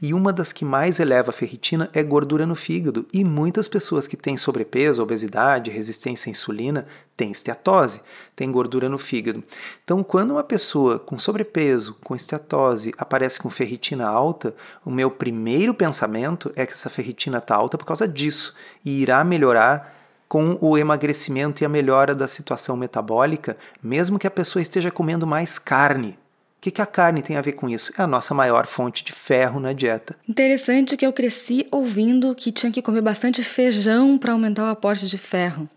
E 0.00 0.12
uma 0.12 0.32
das 0.32 0.52
que 0.52 0.64
mais 0.64 1.00
eleva 1.00 1.30
a 1.30 1.32
ferritina 1.32 1.90
é 1.92 2.02
gordura 2.02 2.46
no 2.46 2.54
fígado. 2.54 3.06
E 3.12 3.24
muitas 3.24 3.66
pessoas 3.66 4.06
que 4.06 4.16
têm 4.16 4.36
sobrepeso, 4.36 5.02
obesidade, 5.02 5.70
resistência 5.70 6.28
à 6.28 6.30
insulina 6.30 6.86
têm 7.16 7.30
esteatose, 7.30 8.00
têm 8.36 8.52
gordura 8.52 8.88
no 8.88 8.98
fígado. 8.98 9.42
Então, 9.82 10.02
quando 10.02 10.32
uma 10.32 10.44
pessoa 10.44 10.98
com 10.98 11.18
sobrepeso, 11.18 11.96
com 12.04 12.14
esteatose, 12.14 12.94
aparece 12.98 13.38
com 13.38 13.50
ferritina 13.50 14.06
alta, 14.06 14.54
o 14.84 14.90
meu 14.90 15.10
primeiro 15.10 15.72
pensamento 15.72 16.52
é 16.54 16.66
que 16.66 16.72
essa 16.72 16.90
ferritina 16.90 17.38
está 17.38 17.54
alta 17.54 17.78
por 17.78 17.86
causa 17.86 18.06
disso 18.06 18.54
e 18.84 19.02
irá 19.02 19.24
melhorar 19.24 20.01
com 20.32 20.56
o 20.62 20.78
emagrecimento 20.78 21.62
e 21.62 21.66
a 21.66 21.68
melhora 21.68 22.14
da 22.14 22.26
situação 22.26 22.74
metabólica, 22.74 23.54
mesmo 23.82 24.18
que 24.18 24.26
a 24.26 24.30
pessoa 24.30 24.62
esteja 24.62 24.90
comendo 24.90 25.26
mais 25.26 25.58
carne. 25.58 26.08
O 26.56 26.62
que, 26.62 26.70
que 26.70 26.80
a 26.80 26.86
carne 26.86 27.20
tem 27.20 27.36
a 27.36 27.42
ver 27.42 27.52
com 27.52 27.68
isso? 27.68 27.92
É 27.98 28.02
a 28.02 28.06
nossa 28.06 28.32
maior 28.32 28.66
fonte 28.66 29.04
de 29.04 29.12
ferro 29.12 29.60
na 29.60 29.74
dieta. 29.74 30.16
Interessante 30.26 30.96
que 30.96 31.06
eu 31.06 31.12
cresci 31.12 31.66
ouvindo 31.70 32.34
que 32.34 32.50
tinha 32.50 32.72
que 32.72 32.80
comer 32.80 33.02
bastante 33.02 33.44
feijão 33.44 34.16
para 34.16 34.32
aumentar 34.32 34.64
o 34.64 34.70
aporte 34.70 35.06
de 35.06 35.18
ferro. 35.18 35.68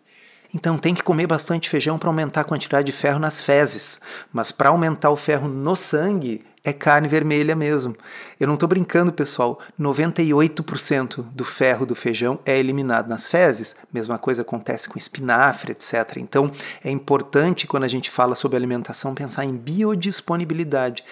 Então 0.54 0.78
tem 0.78 0.96
que 0.96 1.04
comer 1.04 1.28
bastante 1.28 1.70
feijão 1.70 2.00
para 2.00 2.08
aumentar 2.08 2.39
a 2.39 2.46
quantidade 2.46 2.86
de 2.86 2.94
ferro 2.94 3.20
nas 3.20 3.41
fezes, 3.41 4.00
mas 4.32 4.54
para 4.54 4.70
aumentar 4.70 5.10
o 5.10 5.18
ferro 5.18 5.50
no 5.50 5.76
sangue 5.76 6.46
é 6.65 6.73
carne 6.73 7.08
vermelha 7.08 7.56
mesmo. 7.56 7.95
Eu 8.39 8.47
não 8.47 8.56
estou 8.56 8.67
brincando, 8.67 9.13
pessoal. 9.13 9.60
98% 9.80 11.23
do 11.32 11.45
ferro 11.45 11.86
do 11.86 11.93
feijão 11.93 12.39
é 12.43 12.58
eliminado 12.58 13.08
nas 13.08 13.30
fezes. 13.30 13.75
Mesma 13.93 14.17
coisa 14.17 14.41
acontece 14.41 14.89
com 14.89 14.97
espinafre, 14.97 15.73
etc. 15.73 16.17
Então 16.17 16.51
é 16.84 16.89
importante 16.89 17.67
quando 17.67 17.84
a 17.84 17.88
gente 17.88 18.10
fala 18.10 18.34
sobre 18.34 18.58
alimentação 18.58 19.13
pensar 19.13 19.45
em 19.45 19.56
biodisponibilidade 19.56 21.04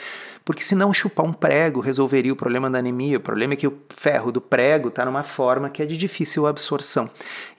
porque 0.46 0.64
se 0.64 0.76
não 0.76 0.94
chupar 0.94 1.26
um 1.26 1.34
prego 1.34 1.80
resolveria 1.80 2.34
o 2.34 2.36
problema 2.36 2.70
da 2.70 2.80
anemia. 2.80 3.18
O 3.18 3.22
problema 3.22 3.54
é 3.54 3.56
que 3.56 3.68
o 3.68 3.78
ferro 3.96 4.32
do 4.32 4.42
prego 4.42 4.90
está 4.90 5.06
numa 5.06 5.24
forma 5.24 5.70
que 5.70 5.82
é 5.82 5.86
de 5.86 5.96
difícil 5.96 6.46
absorção. 6.46 7.10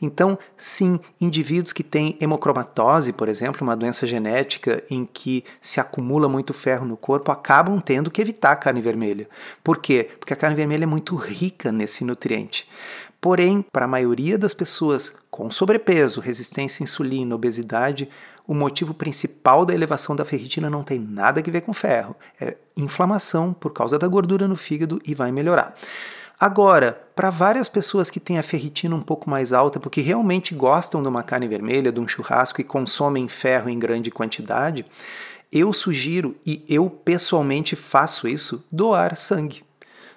Então, 0.01 0.39
sim, 0.57 1.01
indivíduos 1.21 1.73
que 1.73 1.83
têm 1.83 2.17
hemocromatose, 2.21 3.13
por 3.13 3.29
exemplo, 3.29 3.63
uma 3.63 3.77
doença 3.77 4.07
genética 4.07 4.83
em 4.91 5.07
que 5.07 5.45
se 5.61 5.81
acumula 5.81 6.29
muito 6.29 6.53
ferro 6.53 6.85
no 6.85 6.97
corpo, 6.97 7.33
acabam 7.33 7.81
tendo 7.81 8.11
que 8.11 8.21
evitar 8.21 8.53
a 8.53 8.57
carne 8.57 8.81
vermelha. 8.81 9.29
Por 9.63 9.79
quê? 9.79 10.11
Porque 10.19 10.33
a 10.33 10.37
carne 10.37 10.57
vermelha 10.57 10.85
é 10.85 10.87
muito 10.87 11.17
rica 11.17 11.73
nesse 11.73 12.05
nutriente. 12.05 12.69
Porém, 13.21 13.65
para 13.73 13.87
a 13.87 13.89
maioria 13.89 14.37
das 14.37 14.53
pessoas 14.53 15.15
com 15.31 15.51
sobrepeso, 15.51 16.21
resistência 16.21 16.83
à 16.83 16.85
insulina, 16.85 17.35
obesidade, 17.35 18.11
o 18.47 18.53
motivo 18.53 18.93
principal 18.93 19.65
da 19.65 19.75
elevação 19.75 20.15
da 20.15 20.25
ferritina 20.25 20.69
não 20.69 20.85
tem 20.85 20.99
nada 20.99 21.41
a 21.41 21.51
ver 21.51 21.63
com 21.63 21.73
ferro, 21.73 22.15
é 22.39 22.59
inflamação 22.77 23.53
por 23.53 23.73
causa 23.73 23.99
da 23.99 24.07
gordura 24.07 24.47
no 24.47 24.57
fígado 24.57 25.01
e 25.05 25.15
vai 25.15 25.33
melhorar. 25.33 25.75
Agora, 26.39 27.01
para 27.15 27.31
várias 27.31 27.69
pessoas 27.69 28.11
que 28.11 28.21
têm 28.21 28.39
a 28.39 28.43
ferritina 28.43 28.95
um 28.95 29.01
pouco 29.01 29.31
mais 29.31 29.53
alta, 29.53 29.81
porque 29.81 30.01
realmente 30.01 30.55
gostam 30.55 31.01
de 31.01 31.09
uma 31.09 31.23
carne 31.23 31.49
vermelha, 31.49 31.93
de 31.93 32.01
um 32.01 32.09
churrasco 32.09 32.61
e 32.61 32.65
consomem 32.65 33.29
ferro 33.29 33.71
em 33.71 33.79
grande 33.79 34.11
quantidade, 34.11 34.85
eu 35.51 35.73
sugiro, 35.73 36.37
e 36.45 36.65
eu 36.69 36.91
pessoalmente 36.91 37.77
faço 37.77 38.29
isso, 38.29 38.65
doar 38.71 39.17
sangue 39.17 39.64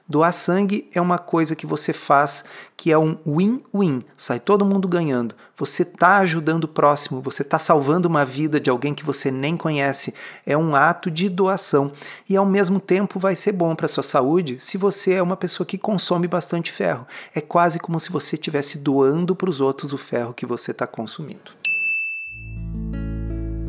Doar 0.10 0.32
sangue 0.32 0.90
é 0.94 1.02
uma 1.02 1.18
coisa 1.18 1.54
que 1.54 1.66
você 1.66 1.92
faz 1.92 2.46
que 2.78 2.92
é 2.92 2.98
um 2.98 3.18
win-win, 3.28 4.06
sai 4.16 4.40
todo 4.40 4.64
mundo 4.64 4.88
ganhando. 4.88 5.36
Você 5.58 5.84
está 5.84 6.20
ajudando 6.20 6.64
o 6.64 6.68
próximo, 6.68 7.22
você 7.22 7.42
está 7.42 7.60
salvando 7.60 8.08
uma 8.08 8.24
vida 8.24 8.58
de 8.58 8.70
alguém 8.70 8.94
que 8.94 9.04
você 9.04 9.30
nem 9.30 9.58
conhece. 9.58 10.14
É 10.46 10.56
um 10.58 10.76
ato 10.78 11.12
de 11.12 11.28
doação 11.28 11.92
e 12.30 12.38
ao 12.38 12.46
mesmo 12.46 12.80
tempo 12.80 13.20
vai 13.20 13.36
ser 13.36 13.52
bom 13.52 13.76
para 13.76 13.90
sua 13.90 14.04
saúde 14.04 14.58
se 14.62 14.78
você 14.78 15.16
é 15.16 15.22
uma 15.22 15.36
pessoa 15.36 15.68
que 15.68 15.78
consome 15.78 16.26
bastante 16.26 16.72
ferro. 16.72 17.06
É 17.36 17.42
quase 17.42 17.78
como 17.78 18.00
se 18.00 18.10
você 18.10 18.38
estivesse 18.38 18.78
doando 18.78 19.36
para 19.36 19.50
os 19.50 19.60
outros 19.60 19.92
o 19.92 19.98
ferro 19.98 20.34
que 20.34 20.46
você 20.46 20.72
está 20.72 20.88
consumindo. 20.88 21.67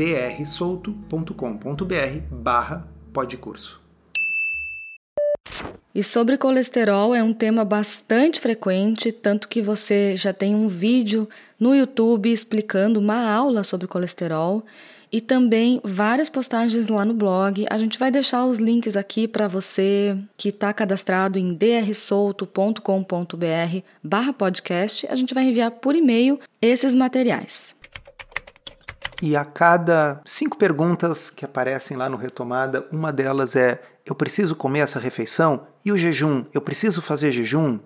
drsolto.com.br 0.00 1.34
barra 2.30 2.88
podcurso. 3.12 3.78
E 5.94 6.02
sobre 6.02 6.38
colesterol 6.38 7.14
é 7.14 7.22
um 7.22 7.34
tema 7.34 7.66
bastante 7.66 8.40
frequente, 8.40 9.12
tanto 9.12 9.46
que 9.46 9.60
você 9.60 10.16
já 10.16 10.32
tem 10.32 10.54
um 10.54 10.68
vídeo 10.68 11.28
no 11.58 11.74
YouTube 11.74 12.32
explicando 12.32 12.98
uma 12.98 13.30
aula 13.30 13.62
sobre 13.62 13.86
colesterol 13.86 14.64
e 15.12 15.20
também 15.20 15.78
várias 15.84 16.30
postagens 16.30 16.86
lá 16.86 17.04
no 17.04 17.12
blog. 17.12 17.66
A 17.68 17.76
gente 17.76 17.98
vai 17.98 18.10
deixar 18.10 18.46
os 18.46 18.56
links 18.56 18.96
aqui 18.96 19.28
para 19.28 19.48
você 19.48 20.16
que 20.34 20.48
está 20.48 20.72
cadastrado 20.72 21.38
em 21.38 21.52
drsolto.com.br 21.52 22.80
barra 24.02 24.32
podcast. 24.32 25.06
A 25.10 25.14
gente 25.14 25.34
vai 25.34 25.44
enviar 25.44 25.72
por 25.72 25.94
e-mail 25.94 26.40
esses 26.62 26.94
materiais. 26.94 27.78
E 29.22 29.36
a 29.36 29.44
cada 29.44 30.20
cinco 30.24 30.56
perguntas 30.56 31.28
que 31.28 31.44
aparecem 31.44 31.96
lá 31.96 32.08
no 32.08 32.16
Retomada, 32.16 32.86
uma 32.90 33.12
delas 33.12 33.54
é: 33.54 33.82
eu 34.06 34.14
preciso 34.14 34.56
comer 34.56 34.80
essa 34.80 34.98
refeição? 34.98 35.66
E 35.84 35.92
o 35.92 35.98
jejum? 35.98 36.44
Eu 36.54 36.60
preciso 36.60 37.02
fazer 37.02 37.30
jejum? 37.30 37.78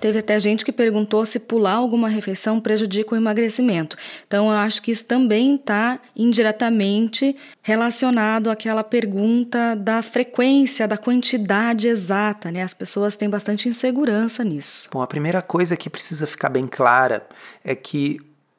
Teve 0.00 0.18
até 0.18 0.38
gente 0.38 0.64
que 0.64 0.72
perguntou 0.72 1.24
se 1.24 1.38
pular 1.38 1.74
alguma 1.74 2.08
refeição 2.08 2.60
prejudica 2.60 3.14
o 3.14 3.16
emagrecimento. 3.16 3.96
Então, 4.26 4.50
eu 4.50 4.56
acho 4.56 4.82
que 4.82 4.90
isso 4.90 5.04
também 5.04 5.54
está 5.54 5.98
indiretamente 6.14 7.34
relacionado 7.62 8.50
àquela 8.50 8.84
pergunta 8.84 9.74
da 9.74 10.02
frequência, 10.02 10.86
da 10.86 10.98
quantidade 10.98 11.88
exata. 11.88 12.50
Né? 12.50 12.62
As 12.62 12.74
pessoas 12.74 13.14
têm 13.14 13.30
bastante 13.30 13.68
insegurança 13.68 14.44
nisso. 14.44 14.88
Bom, 14.92 15.00
a 15.00 15.06
primeira 15.06 15.40
coisa 15.40 15.76
que 15.76 15.88
precisa 15.88 16.26
ficar 16.26 16.50
bem 16.50 16.66
clara 16.66 17.26
é 17.64 17.74
que 17.74 18.18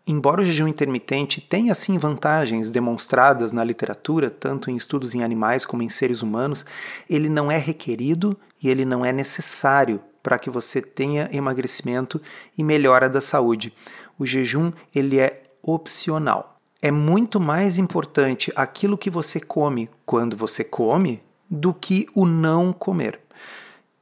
Embora 0.09 0.41
o 0.41 0.45
jejum 0.45 0.69
intermitente 0.69 1.41
tenha 1.41 1.75
sim 1.75 1.97
vantagens 1.97 2.71
demonstradas 2.71 3.51
na 3.51 3.61
literatura, 3.61 4.29
tanto 4.29 4.71
em 4.71 4.77
estudos 4.77 5.13
em 5.13 5.21
animais 5.21 5.65
como 5.65 5.83
em 5.83 5.89
seres 5.89 6.21
humanos, 6.21 6.65
ele 7.09 7.27
não 7.27 7.51
é 7.51 7.57
requerido 7.57 8.39
e 8.63 8.69
ele 8.69 8.85
não 8.85 9.03
é 9.03 9.11
necessário 9.11 9.99
para 10.23 10.39
que 10.39 10.49
você 10.49 10.81
tenha 10.81 11.29
emagrecimento 11.33 12.21
e 12.57 12.63
melhora 12.63 13.09
da 13.09 13.19
saúde. 13.19 13.73
O 14.17 14.25
jejum 14.25 14.71
ele 14.95 15.19
é 15.19 15.43
opcional. 15.61 16.57
É 16.81 16.89
muito 16.89 17.37
mais 17.37 17.77
importante 17.77 18.49
aquilo 18.55 18.97
que 18.97 19.09
você 19.09 19.41
come 19.41 19.89
quando 20.05 20.37
você 20.37 20.63
come 20.63 21.21
do 21.49 21.73
que 21.73 22.07
o 22.15 22.25
não 22.25 22.71
comer. 22.71 23.19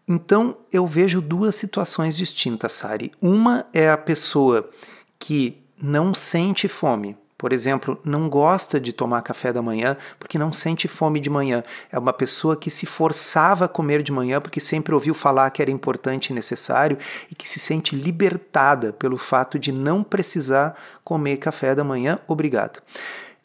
Então 0.08 0.56
eu 0.72 0.86
vejo 0.86 1.20
duas 1.20 1.56
situações 1.56 2.16
distintas, 2.16 2.74
Sari. 2.74 3.12
Uma 3.20 3.66
é 3.74 3.90
a 3.90 3.98
pessoa 3.98 4.70
que 5.18 5.65
não 5.82 6.14
sente 6.14 6.68
fome. 6.68 7.18
Por 7.38 7.52
exemplo, 7.52 8.00
não 8.04 8.30
gosta 8.30 8.80
de 8.80 8.94
tomar 8.94 9.22
café 9.22 9.52
da 9.52 9.62
manhã 9.62 9.98
porque 10.18 10.38
não 10.38 10.54
sente 10.54 10.88
fome 10.88 11.20
de 11.20 11.30
manhã. 11.30 11.64
É 11.92 12.00
uma 12.00 12.14
pessoa 12.14 12.56
que 12.56 12.72
se 12.72 12.86
forçava 12.86 13.66
a 13.66 13.68
comer 13.68 14.02
de 14.02 14.12
manhã 14.12 14.40
porque 14.40 14.62
sempre 14.62 14.94
ouviu 14.94 15.14
falar 15.14 15.50
que 15.52 15.62
era 15.62 15.70
importante 15.70 16.30
e 16.30 16.34
necessário 16.34 16.98
e 17.30 17.36
que 17.36 17.48
se 17.48 17.60
sente 17.60 17.94
libertada 17.94 18.94
pelo 18.94 19.18
fato 19.18 19.60
de 19.60 19.72
não 19.72 20.02
precisar 20.02 20.76
comer 21.04 21.38
café 21.38 21.76
da 21.76 21.84
manhã. 21.84 22.20
Obrigado. 22.26 22.82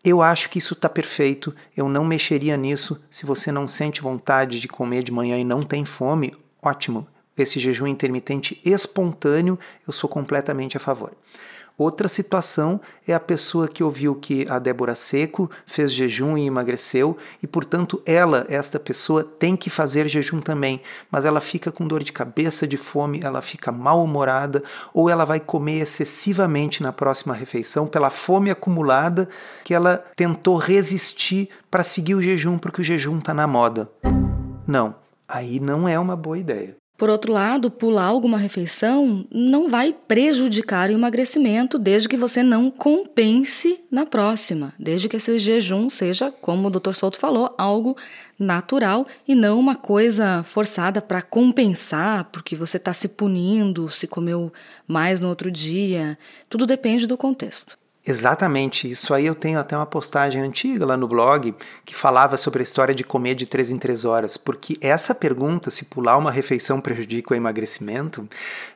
Eu 0.04 0.22
acho 0.22 0.48
que 0.48 0.58
isso 0.58 0.72
está 0.72 0.88
perfeito, 0.88 1.54
eu 1.76 1.86
não 1.88 2.04
mexeria 2.04 2.56
nisso. 2.56 3.04
Se 3.10 3.26
você 3.26 3.52
não 3.52 3.66
sente 3.66 4.00
vontade 4.00 4.60
de 4.60 4.68
comer 4.68 5.02
de 5.02 5.12
manhã 5.12 5.36
e 5.36 5.44
não 5.44 5.62
tem 5.62 5.84
fome, 5.84 6.32
ótimo. 6.62 7.06
Esse 7.36 7.58
jejum 7.58 7.86
intermitente 7.86 8.58
espontâneo, 8.64 9.58
eu 9.86 9.92
sou 9.92 10.08
completamente 10.08 10.76
a 10.76 10.80
favor. 10.80 11.12
Outra 11.80 12.08
situação 12.08 12.78
é 13.08 13.14
a 13.14 13.18
pessoa 13.18 13.66
que 13.66 13.82
ouviu 13.82 14.14
que 14.14 14.46
a 14.50 14.58
Débora 14.58 14.94
Seco 14.94 15.50
fez 15.64 15.90
jejum 15.90 16.36
e 16.36 16.44
emagreceu 16.44 17.16
e, 17.42 17.46
portanto, 17.46 18.02
ela, 18.04 18.44
esta 18.50 18.78
pessoa, 18.78 19.24
tem 19.24 19.56
que 19.56 19.70
fazer 19.70 20.06
jejum 20.06 20.42
também, 20.42 20.82
mas 21.10 21.24
ela 21.24 21.40
fica 21.40 21.72
com 21.72 21.88
dor 21.88 22.04
de 22.04 22.12
cabeça, 22.12 22.66
de 22.66 22.76
fome, 22.76 23.20
ela 23.24 23.40
fica 23.40 23.72
mal-humorada 23.72 24.62
ou 24.92 25.08
ela 25.08 25.24
vai 25.24 25.40
comer 25.40 25.80
excessivamente 25.80 26.82
na 26.82 26.92
próxima 26.92 27.32
refeição 27.32 27.86
pela 27.86 28.10
fome 28.10 28.50
acumulada 28.50 29.26
que 29.64 29.72
ela 29.72 30.04
tentou 30.14 30.56
resistir 30.56 31.48
para 31.70 31.82
seguir 31.82 32.14
o 32.14 32.22
jejum 32.22 32.58
porque 32.58 32.82
o 32.82 32.84
jejum 32.84 33.16
está 33.16 33.32
na 33.32 33.46
moda. 33.46 33.90
Não, 34.66 34.94
aí 35.26 35.58
não 35.58 35.88
é 35.88 35.98
uma 35.98 36.14
boa 36.14 36.36
ideia. 36.36 36.79
Por 37.00 37.08
outro 37.08 37.32
lado, 37.32 37.70
pular 37.70 38.04
alguma 38.04 38.36
refeição 38.36 39.26
não 39.32 39.70
vai 39.70 39.90
prejudicar 39.90 40.90
o 40.90 40.92
emagrecimento 40.92 41.78
desde 41.78 42.06
que 42.06 42.14
você 42.14 42.42
não 42.42 42.70
compense 42.70 43.80
na 43.90 44.04
próxima, 44.04 44.74
desde 44.78 45.08
que 45.08 45.16
esse 45.16 45.38
jejum 45.38 45.88
seja, 45.88 46.30
como 46.30 46.68
o 46.68 46.70
Dr. 46.70 46.92
Souto 46.92 47.18
falou, 47.18 47.54
algo 47.56 47.96
natural 48.38 49.06
e 49.26 49.34
não 49.34 49.58
uma 49.58 49.76
coisa 49.76 50.42
forçada 50.42 51.00
para 51.00 51.22
compensar, 51.22 52.24
porque 52.24 52.54
você 52.54 52.76
está 52.76 52.92
se 52.92 53.08
punindo, 53.08 53.88
se 53.88 54.06
comeu 54.06 54.52
mais 54.86 55.20
no 55.20 55.28
outro 55.30 55.50
dia. 55.50 56.18
Tudo 56.50 56.66
depende 56.66 57.06
do 57.06 57.16
contexto. 57.16 57.79
Exatamente, 58.06 58.90
isso 58.90 59.12
aí 59.12 59.26
eu 59.26 59.34
tenho 59.34 59.58
até 59.58 59.76
uma 59.76 59.84
postagem 59.84 60.40
antiga 60.40 60.86
lá 60.86 60.96
no 60.96 61.06
blog 61.06 61.54
que 61.84 61.94
falava 61.94 62.38
sobre 62.38 62.60
a 62.60 62.62
história 62.62 62.94
de 62.94 63.04
comer 63.04 63.34
de 63.34 63.44
3 63.44 63.72
em 63.72 63.76
3 63.76 64.06
horas, 64.06 64.38
porque 64.38 64.78
essa 64.80 65.14
pergunta, 65.14 65.70
se 65.70 65.84
pular 65.84 66.16
uma 66.16 66.30
refeição 66.30 66.80
prejudica 66.80 67.34
o 67.34 67.36
emagrecimento, 67.36 68.26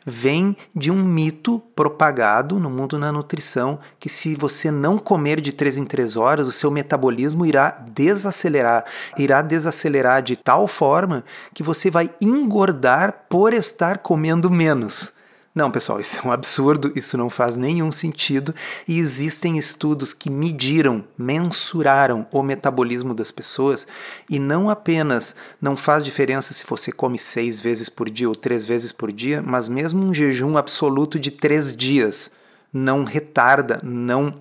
vem 0.04 0.54
de 0.76 0.90
um 0.90 1.02
mito 1.02 1.58
propagado 1.74 2.60
no 2.60 2.68
mundo 2.68 3.00
da 3.00 3.10
nutrição 3.10 3.80
que 3.98 4.10
se 4.10 4.34
você 4.34 4.70
não 4.70 4.98
comer 4.98 5.40
de 5.40 5.54
3 5.54 5.78
em 5.78 5.87
3 5.87 6.16
horas, 6.16 6.46
o 6.46 6.52
seu 6.52 6.70
metabolismo 6.70 7.46
irá 7.46 7.70
desacelerar, 7.70 8.84
irá 9.16 9.40
desacelerar 9.40 10.22
de 10.22 10.37
tal 10.37 10.68
forma 10.68 11.24
que 11.54 11.62
você 11.62 11.90
vai 11.90 12.10
engordar 12.20 13.24
por 13.30 13.54
estar 13.54 13.98
comendo 13.98 14.50
menos. 14.50 15.14
Não, 15.55 15.71
pessoal, 15.71 16.01
isso 16.01 16.19
é 16.19 16.27
um 16.27 16.33
absurdo, 16.33 16.90
isso 16.97 17.17
não 17.17 17.31
faz 17.31 17.55
nenhum 17.57 17.93
sentido 17.93 18.53
e 18.88 18.99
existem 18.99 19.57
estudos 19.57 20.12
que 20.12 20.29
mediram, 20.29 21.05
mensuraram 21.17 22.27
o 22.33 22.43
metabolismo 22.43 23.14
das 23.14 23.31
pessoas 23.31 23.87
e 24.29 24.37
não 24.40 24.69
apenas 24.69 25.37
não 25.62 25.77
faz 25.77 26.03
diferença 26.03 26.53
se 26.53 26.64
você 26.67 26.90
come 26.90 27.21
seis 27.21 27.61
vezes 27.61 27.88
por 27.88 28.11
dia 28.11 28.29
ou 28.29 28.35
três 28.35 28.67
vezes 28.67 28.90
por 28.90 29.12
dia, 29.12 29.40
mas 29.40 29.69
mesmo 29.69 30.05
um 30.05 30.12
jejum 30.12 30.57
absoluto 30.57 31.21
de 31.21 31.31
três 31.31 31.75
dias 31.77 32.33
não 32.73 33.05
retarda, 33.05 33.79
não 33.81 34.37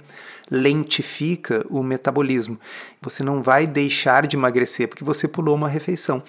lentifica 0.50 1.64
o 1.70 1.84
metabolismo. 1.84 2.60
Você 3.00 3.24
não 3.24 3.44
vai 3.44 3.68
deixar 3.68 4.26
de 4.26 4.36
emagrecer 4.36 4.88
porque 4.88 5.04
você 5.04 5.28
pulou 5.28 5.54
uma 5.54 5.70
refeição. 5.70 6.24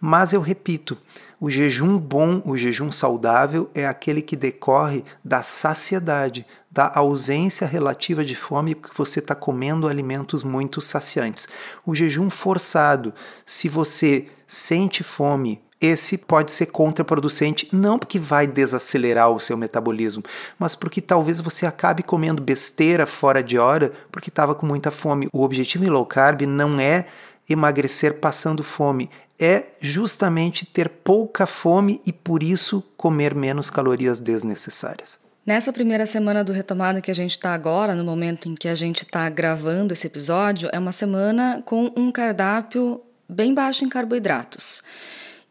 Mas 0.00 0.32
eu 0.32 0.40
repito, 0.40 0.98
o 1.42 1.50
jejum 1.50 1.98
bom, 1.98 2.40
o 2.44 2.56
jejum 2.56 2.92
saudável, 2.92 3.68
é 3.74 3.84
aquele 3.84 4.22
que 4.22 4.36
decorre 4.36 5.04
da 5.24 5.42
saciedade, 5.42 6.46
da 6.70 6.92
ausência 6.94 7.66
relativa 7.66 8.24
de 8.24 8.36
fome, 8.36 8.76
porque 8.76 8.96
você 8.96 9.18
está 9.18 9.34
comendo 9.34 9.88
alimentos 9.88 10.44
muito 10.44 10.80
saciantes. 10.80 11.48
O 11.84 11.96
jejum 11.96 12.30
forçado, 12.30 13.12
se 13.44 13.68
você 13.68 14.28
sente 14.46 15.02
fome, 15.02 15.60
esse 15.80 16.16
pode 16.16 16.52
ser 16.52 16.66
contraproducente, 16.66 17.68
não 17.72 17.98
porque 17.98 18.20
vai 18.20 18.46
desacelerar 18.46 19.28
o 19.28 19.40
seu 19.40 19.56
metabolismo, 19.56 20.22
mas 20.56 20.76
porque 20.76 21.00
talvez 21.00 21.40
você 21.40 21.66
acabe 21.66 22.04
comendo 22.04 22.40
besteira 22.40 23.04
fora 23.04 23.42
de 23.42 23.58
hora 23.58 23.90
porque 24.12 24.28
estava 24.28 24.54
com 24.54 24.64
muita 24.64 24.92
fome. 24.92 25.28
O 25.32 25.42
objetivo 25.42 25.84
em 25.84 25.90
low 25.90 26.06
carb 26.06 26.42
não 26.42 26.78
é 26.78 27.06
emagrecer 27.50 28.20
passando 28.20 28.62
fome, 28.62 29.10
é 29.42 29.64
justamente 29.80 30.64
ter 30.64 30.88
pouca 30.88 31.46
fome 31.46 32.00
e 32.06 32.12
por 32.12 32.44
isso 32.44 32.80
comer 32.96 33.34
menos 33.34 33.68
calorias 33.68 34.20
desnecessárias. 34.20 35.18
Nessa 35.44 35.72
primeira 35.72 36.06
semana 36.06 36.44
do 36.44 36.52
retomada 36.52 37.00
que 37.00 37.10
a 37.10 37.14
gente 37.14 37.32
está 37.32 37.52
agora, 37.52 37.96
no 37.96 38.04
momento 38.04 38.48
em 38.48 38.54
que 38.54 38.68
a 38.68 38.76
gente 38.76 39.02
está 39.02 39.28
gravando 39.28 39.92
esse 39.92 40.06
episódio, 40.06 40.68
é 40.72 40.78
uma 40.78 40.92
semana 40.92 41.60
com 41.64 41.92
um 41.96 42.12
cardápio 42.12 43.00
bem 43.28 43.52
baixo 43.52 43.84
em 43.84 43.88
carboidratos. 43.88 44.80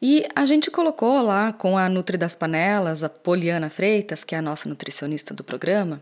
E 0.02 0.26
a 0.34 0.46
gente 0.46 0.72
colocou 0.72 1.22
lá 1.22 1.52
com 1.52 1.78
a 1.78 1.90
Nutri 1.90 2.18
das 2.18 2.34
Panelas, 2.34 3.04
a 3.04 3.10
Poliana 3.10 3.70
Freitas, 3.70 4.24
que 4.24 4.34
é 4.34 4.38
a 4.38 4.42
nossa 4.42 4.70
nutricionista 4.70 5.34
do 5.34 5.44
programa, 5.44 6.02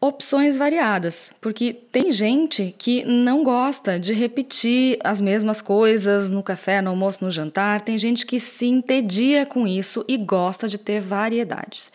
opções 0.00 0.56
variadas, 0.56 1.30
porque 1.42 1.74
tem 1.74 2.10
gente 2.10 2.74
que 2.78 3.04
não 3.04 3.44
gosta 3.44 3.98
de 3.98 4.14
repetir 4.14 4.98
as 5.04 5.20
mesmas 5.20 5.60
coisas 5.60 6.30
no 6.30 6.42
café, 6.42 6.80
no 6.80 6.90
almoço, 6.90 7.22
no 7.22 7.30
jantar, 7.30 7.82
tem 7.82 7.98
gente 7.98 8.24
que 8.24 8.40
se 8.40 8.66
entedia 8.66 9.44
com 9.44 9.66
isso 9.66 10.02
e 10.08 10.16
gosta 10.16 10.66
de 10.66 10.78
ter 10.78 11.00
variedades. 11.00 11.92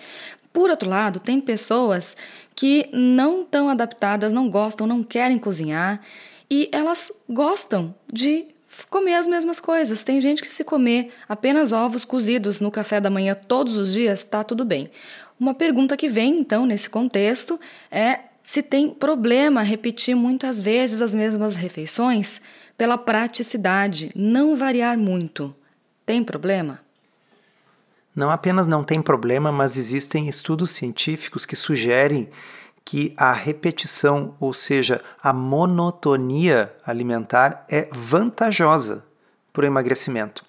Por 0.53 0.69
outro 0.69 0.87
lado, 0.87 1.19
tem 1.19 1.41
pessoas 1.41 2.15
que 2.55 2.87
não 2.93 3.41
estão 3.41 3.69
adaptadas, 3.69 4.31
não 4.31 4.49
gostam, 4.49 4.85
não 4.85 5.03
querem 5.03 5.39
cozinhar 5.39 5.99
e 6.49 6.69
elas 6.71 7.11
gostam 7.27 7.93
de 8.11 8.45
comer 8.89 9.15
as 9.15 9.25
mesmas 9.25 9.59
coisas. 9.59 10.03
Tem 10.03 10.21
gente 10.21 10.41
que 10.41 10.47
se 10.47 10.63
comer 10.63 11.11
apenas 11.27 11.71
ovos 11.71 12.05
cozidos 12.05 12.59
no 12.59 12.71
café 12.71 13.01
da 13.01 13.09
manhã 13.09 13.33
todos 13.33 13.77
os 13.77 13.93
dias, 13.93 14.19
está 14.19 14.43
tudo 14.43 14.63
bem. 14.63 14.91
Uma 15.39 15.53
pergunta 15.53 15.97
que 15.97 16.07
vem 16.07 16.39
então 16.39 16.65
nesse 16.65 16.89
contexto 16.89 17.59
é 17.91 18.19
se 18.43 18.61
tem 18.61 18.89
problema 18.89 19.61
repetir 19.63 20.15
muitas 20.15 20.61
vezes 20.61 21.01
as 21.01 21.15
mesmas 21.15 21.55
refeições 21.55 22.41
pela 22.77 22.97
praticidade, 22.97 24.11
não 24.15 24.55
variar 24.55 24.97
muito. 24.97 25.55
Tem 26.05 26.23
problema? 26.23 26.79
Não 28.15 28.29
apenas 28.29 28.67
não 28.67 28.83
tem 28.83 29.01
problema, 29.01 29.51
mas 29.51 29.77
existem 29.77 30.29
estudos 30.29 30.71
científicos 30.71 31.45
que 31.45 31.55
sugerem 31.55 32.29
que 32.85 33.13
a 33.17 33.31
repetição, 33.33 34.35
ou 34.39 34.53
seja, 34.53 35.01
a 35.21 35.33
monotonia 35.33 36.71
alimentar, 36.85 37.65
é 37.67 37.89
vantajosa 37.91 39.03
para 39.51 39.63
o 39.63 39.65
emagrecimento. 39.65 40.45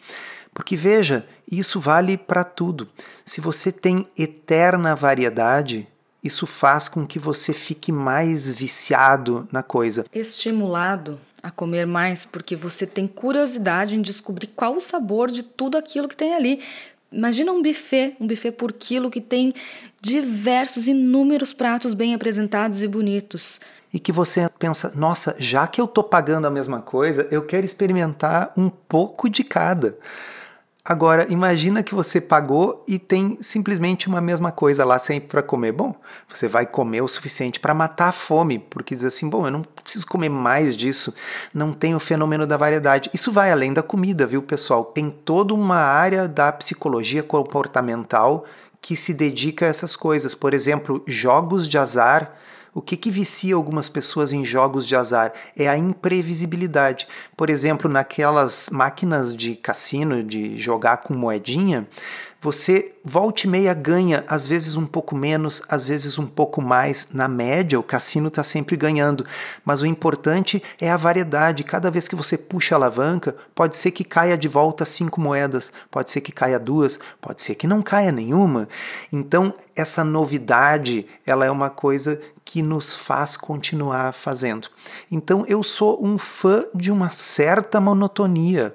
Porque 0.57 0.75
veja, 0.75 1.27
isso 1.53 1.79
vale 1.79 2.16
para 2.16 2.42
tudo. 2.42 2.88
Se 3.27 3.42
você 3.42 3.71
tem 3.71 4.07
eterna 4.16 4.97
variedade, 4.97 5.87
isso 6.25 6.47
faz 6.47 6.88
com 6.88 7.07
que 7.07 7.19
você 7.19 7.53
fique 7.53 7.92
mais 7.92 8.51
viciado 8.51 9.47
na 9.53 9.62
coisa. 9.62 10.07
Estimulado 10.11 11.21
a 11.42 11.51
comer 11.51 11.87
mais, 11.87 12.25
porque 12.25 12.57
você 12.57 12.87
tem 12.87 13.07
curiosidade 13.07 13.95
em 13.95 14.01
descobrir 14.01 14.47
qual 14.47 14.75
o 14.75 14.81
sabor 14.81 15.31
de 15.31 15.42
tudo 15.42 15.77
aquilo 15.77 16.09
que 16.09 16.16
tem 16.16 16.35
ali. 16.35 16.62
Imagina 17.12 17.53
um 17.53 17.61
buffet, 17.61 18.16
um 18.19 18.27
buffet 18.27 18.53
por 18.53 18.73
quilo 18.73 19.11
que 19.11 19.21
tem 19.21 19.53
diversos, 20.01 20.88
inúmeros 20.88 21.53
pratos 21.53 21.92
bem 21.92 22.14
apresentados 22.14 22.83
e 22.83 22.88
bonitos. 22.88 23.61
E 23.92 24.01
que 24.01 24.11
você 24.11 24.49
pensa, 24.59 24.90
nossa, 24.97 25.37
já 25.38 25.66
que 25.66 25.83
eu 25.83 25.85
estou 25.85 26.03
pagando 26.03 26.47
a 26.47 26.51
mesma 26.51 26.81
coisa, 26.81 27.29
eu 27.31 27.42
quero 27.42 27.66
experimentar 27.66 28.55
um 28.57 28.71
pouco 28.71 29.29
de 29.29 29.45
cada. 29.45 29.99
Agora, 30.88 31.27
imagina 31.29 31.83
que 31.83 31.96
você 31.96 32.20
pagou 32.20 32.85
e 32.87 32.96
tem 32.96 33.38
simplesmente 33.40 34.07
uma 34.07 34.20
mesma 34.20 34.53
coisa 34.53 34.85
lá 34.85 35.01
sempre 35.01 35.29
para 35.29 35.42
comer. 35.42 35.72
Bom, 35.72 35.92
você 36.29 36.46
vai 36.46 36.64
comer 36.64 37.01
o 37.01 37.09
suficiente 37.09 37.59
para 37.59 37.75
matar 37.75 38.11
a 38.11 38.12
fome, 38.12 38.61
porque 38.61 38.94
diz 38.94 39.03
assim: 39.03 39.29
bom, 39.29 39.44
eu 39.44 39.51
não 39.51 39.62
preciso 39.62 40.07
comer 40.07 40.29
mais 40.29 40.77
disso, 40.77 41.12
não 41.53 41.72
tem 41.72 41.96
o 41.96 41.99
fenômeno 41.99 42.46
da 42.46 42.57
variedade. 42.57 43.11
Isso 43.12 43.33
vai 43.33 43.51
além 43.51 43.72
da 43.72 43.83
comida, 43.83 44.29
viu, 44.29 44.40
pessoal? 44.40 44.85
Tem 44.85 45.11
toda 45.11 45.53
uma 45.53 45.79
área 45.79 46.29
da 46.29 46.53
psicologia 46.53 47.25
comportamental 47.25 48.44
que 48.81 48.94
se 48.94 49.12
dedica 49.12 49.66
a 49.66 49.68
essas 49.68 49.96
coisas. 49.96 50.37
Por 50.37 50.55
exemplo, 50.55 51.03
jogos 51.05 51.66
de 51.66 51.77
azar 51.77 52.33
o 52.77 52.83
que, 52.83 52.95
que 52.95 53.11
vicia 53.11 53.55
algumas 53.55 53.89
pessoas 53.89 54.33
em 54.33 54.45
jogos 54.45 54.87
de 54.87 54.95
azar 54.95 55.33
é 55.57 55.67
a 55.67 55.79
imprevisibilidade. 55.79 57.09
Por 57.35 57.49
exemplo, 57.49 57.91
naquelas 57.91 58.69
máquinas 58.71 59.35
de 59.35 59.57
cassino, 59.57 60.23
de 60.23 60.59
jogar 60.59 60.99
com 60.99 61.15
moedinha, 61.15 61.89
você 62.47 62.93
volta 63.05 63.45
e 63.45 63.51
meia 63.51 63.75
ganha, 63.75 64.25
às 64.29 64.47
vezes 64.47 64.77
um 64.77 64.87
pouco 64.87 65.17
menos, 65.17 65.61
às 65.69 65.85
vezes 65.85 66.17
um 66.17 66.27
pouco 66.29 66.63
mais. 66.63 67.09
Na 67.13 67.27
média, 67.27 67.77
o 67.77 67.83
cassino 67.83 68.29
está 68.29 68.45
sempre 68.45 68.77
ganhando. 68.77 69.27
Mas 69.65 69.81
o 69.81 69.87
importante 69.87 70.63
é 70.81 70.89
a 70.89 70.97
variedade. 70.97 71.65
Cada 71.65 71.91
vez 71.91 72.07
que 72.07 72.15
você 72.15 72.39
puxa 72.39 72.77
a 72.77 72.79
alavanca, 72.79 73.35
pode 73.53 73.75
ser 73.75 73.91
que 73.91 74.05
caia 74.05 74.39
de 74.39 74.47
volta 74.47 74.85
cinco 74.85 75.21
moedas, 75.21 75.73
pode 75.91 76.13
ser 76.13 76.21
que 76.21 76.31
caia 76.31 76.57
duas, 76.57 77.01
pode 77.21 77.43
ser 77.43 77.57
que 77.57 77.67
não 77.67 77.83
caia 77.83 78.13
nenhuma. 78.13 78.69
Então, 79.13 79.53
essa 79.75 80.05
novidade, 80.05 81.05
ela 81.27 81.45
é 81.45 81.51
uma 81.51 81.69
coisa 81.69 82.21
que 82.45 82.63
nos 82.63 82.95
faz 82.95 83.37
continuar 83.37 84.15
fazendo. 84.15 84.69
Então, 85.11 85.45
eu 85.49 85.65
sou 85.65 85.99
um 86.03 86.17
fã 86.17 86.65
de 86.73 86.93
uma 86.93 87.11
certa 87.11 87.81
monotonia. 87.81 88.75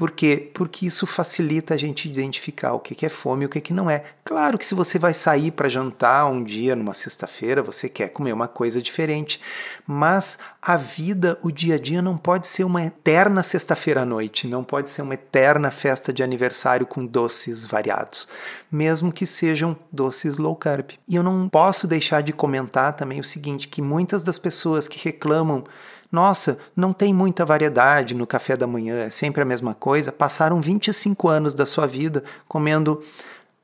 Por 0.00 0.12
quê? 0.12 0.50
Porque 0.54 0.86
isso 0.86 1.06
facilita 1.06 1.74
a 1.74 1.76
gente 1.76 2.08
identificar 2.08 2.72
o 2.72 2.80
que 2.80 3.04
é 3.04 3.08
fome 3.10 3.42
e 3.42 3.46
o 3.46 3.50
que 3.50 3.70
não 3.70 3.90
é. 3.90 4.02
Claro 4.24 4.56
que 4.56 4.64
se 4.64 4.74
você 4.74 4.98
vai 4.98 5.12
sair 5.12 5.50
para 5.50 5.68
jantar 5.68 6.24
um 6.24 6.42
dia, 6.42 6.74
numa 6.74 6.94
sexta-feira, 6.94 7.62
você 7.62 7.86
quer 7.86 8.08
comer 8.08 8.32
uma 8.32 8.48
coisa 8.48 8.80
diferente, 8.80 9.38
mas 9.86 10.38
a 10.62 10.78
vida, 10.78 11.38
o 11.42 11.50
dia 11.50 11.74
a 11.74 11.78
dia, 11.78 12.00
não 12.00 12.16
pode 12.16 12.46
ser 12.46 12.64
uma 12.64 12.82
eterna 12.82 13.42
sexta-feira 13.42 14.00
à 14.00 14.06
noite, 14.06 14.48
não 14.48 14.64
pode 14.64 14.88
ser 14.88 15.02
uma 15.02 15.12
eterna 15.12 15.70
festa 15.70 16.14
de 16.14 16.22
aniversário 16.22 16.86
com 16.86 17.04
doces 17.04 17.66
variados, 17.66 18.26
mesmo 18.72 19.12
que 19.12 19.26
sejam 19.26 19.76
doces 19.92 20.38
low 20.38 20.56
carb. 20.56 20.92
E 21.06 21.14
eu 21.14 21.22
não 21.22 21.46
posso 21.46 21.86
deixar 21.86 22.22
de 22.22 22.32
comentar 22.32 22.94
também 22.94 23.20
o 23.20 23.24
seguinte: 23.24 23.68
que 23.68 23.82
muitas 23.82 24.22
das 24.22 24.38
pessoas 24.38 24.88
que 24.88 24.98
reclamam 24.98 25.62
nossa, 26.10 26.58
não 26.74 26.92
tem 26.92 27.14
muita 27.14 27.44
variedade 27.44 28.14
no 28.14 28.26
café 28.26 28.56
da 28.56 28.66
manhã, 28.66 29.04
é 29.04 29.10
sempre 29.10 29.42
a 29.42 29.44
mesma 29.44 29.74
coisa. 29.74 30.10
Passaram 30.10 30.60
25 30.60 31.28
anos 31.28 31.54
da 31.54 31.64
sua 31.64 31.86
vida 31.86 32.24
comendo 32.48 33.02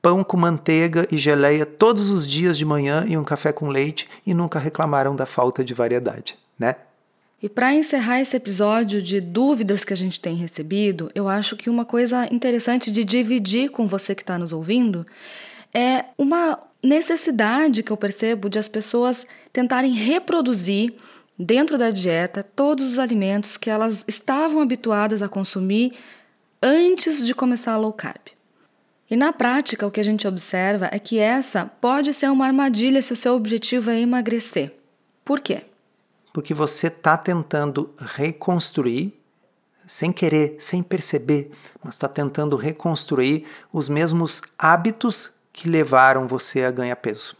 pão 0.00 0.22
com 0.22 0.36
manteiga 0.36 1.08
e 1.10 1.18
geleia 1.18 1.66
todos 1.66 2.10
os 2.10 2.26
dias 2.26 2.56
de 2.56 2.64
manhã 2.64 3.04
e 3.08 3.18
um 3.18 3.24
café 3.24 3.52
com 3.52 3.68
leite 3.68 4.08
e 4.24 4.32
nunca 4.32 4.58
reclamaram 4.58 5.16
da 5.16 5.26
falta 5.26 5.64
de 5.64 5.74
variedade, 5.74 6.38
né? 6.56 6.76
E 7.42 7.48
para 7.48 7.74
encerrar 7.74 8.20
esse 8.20 8.36
episódio 8.36 9.02
de 9.02 9.20
dúvidas 9.20 9.84
que 9.84 9.92
a 9.92 9.96
gente 9.96 10.20
tem 10.20 10.36
recebido, 10.36 11.10
eu 11.14 11.28
acho 11.28 11.56
que 11.56 11.68
uma 11.68 11.84
coisa 11.84 12.32
interessante 12.32 12.90
de 12.90 13.04
dividir 13.04 13.70
com 13.70 13.86
você 13.86 14.14
que 14.14 14.22
está 14.22 14.38
nos 14.38 14.52
ouvindo 14.52 15.04
é 15.74 16.04
uma 16.16 16.58
necessidade 16.82 17.82
que 17.82 17.90
eu 17.90 17.96
percebo 17.96 18.48
de 18.48 18.58
as 18.58 18.68
pessoas 18.68 19.26
tentarem 19.52 19.92
reproduzir 19.92 20.94
dentro 21.38 21.76
da 21.76 21.90
dieta 21.90 22.42
todos 22.42 22.92
os 22.92 22.98
alimentos 22.98 23.56
que 23.56 23.70
elas 23.70 24.04
estavam 24.06 24.62
habituadas 24.62 25.22
a 25.22 25.28
consumir 25.28 25.94
antes 26.62 27.26
de 27.26 27.34
começar 27.34 27.72
a 27.72 27.76
low 27.76 27.92
carb. 27.92 28.20
E 29.08 29.16
na 29.16 29.32
prática, 29.32 29.86
o 29.86 29.90
que 29.90 30.00
a 30.00 30.04
gente 30.04 30.26
observa 30.26 30.88
é 30.90 30.98
que 30.98 31.18
essa 31.18 31.64
pode 31.80 32.12
ser 32.12 32.28
uma 32.30 32.46
armadilha 32.46 33.00
se 33.00 33.12
o 33.12 33.16
seu 33.16 33.34
objetivo 33.34 33.90
é 33.90 34.00
emagrecer. 34.00 34.74
Por 35.24 35.40
quê? 35.40 35.62
Porque 36.32 36.52
você 36.52 36.88
está 36.88 37.16
tentando 37.16 37.94
reconstruir, 37.98 39.12
sem 39.86 40.12
querer, 40.12 40.56
sem 40.58 40.82
perceber, 40.82 41.52
mas 41.82 41.94
está 41.94 42.08
tentando 42.08 42.56
reconstruir 42.56 43.46
os 43.72 43.88
mesmos 43.88 44.42
hábitos 44.58 45.32
que 45.52 45.68
levaram 45.68 46.26
você 46.26 46.64
a 46.64 46.70
ganhar 46.72 46.96
peso. 46.96 47.36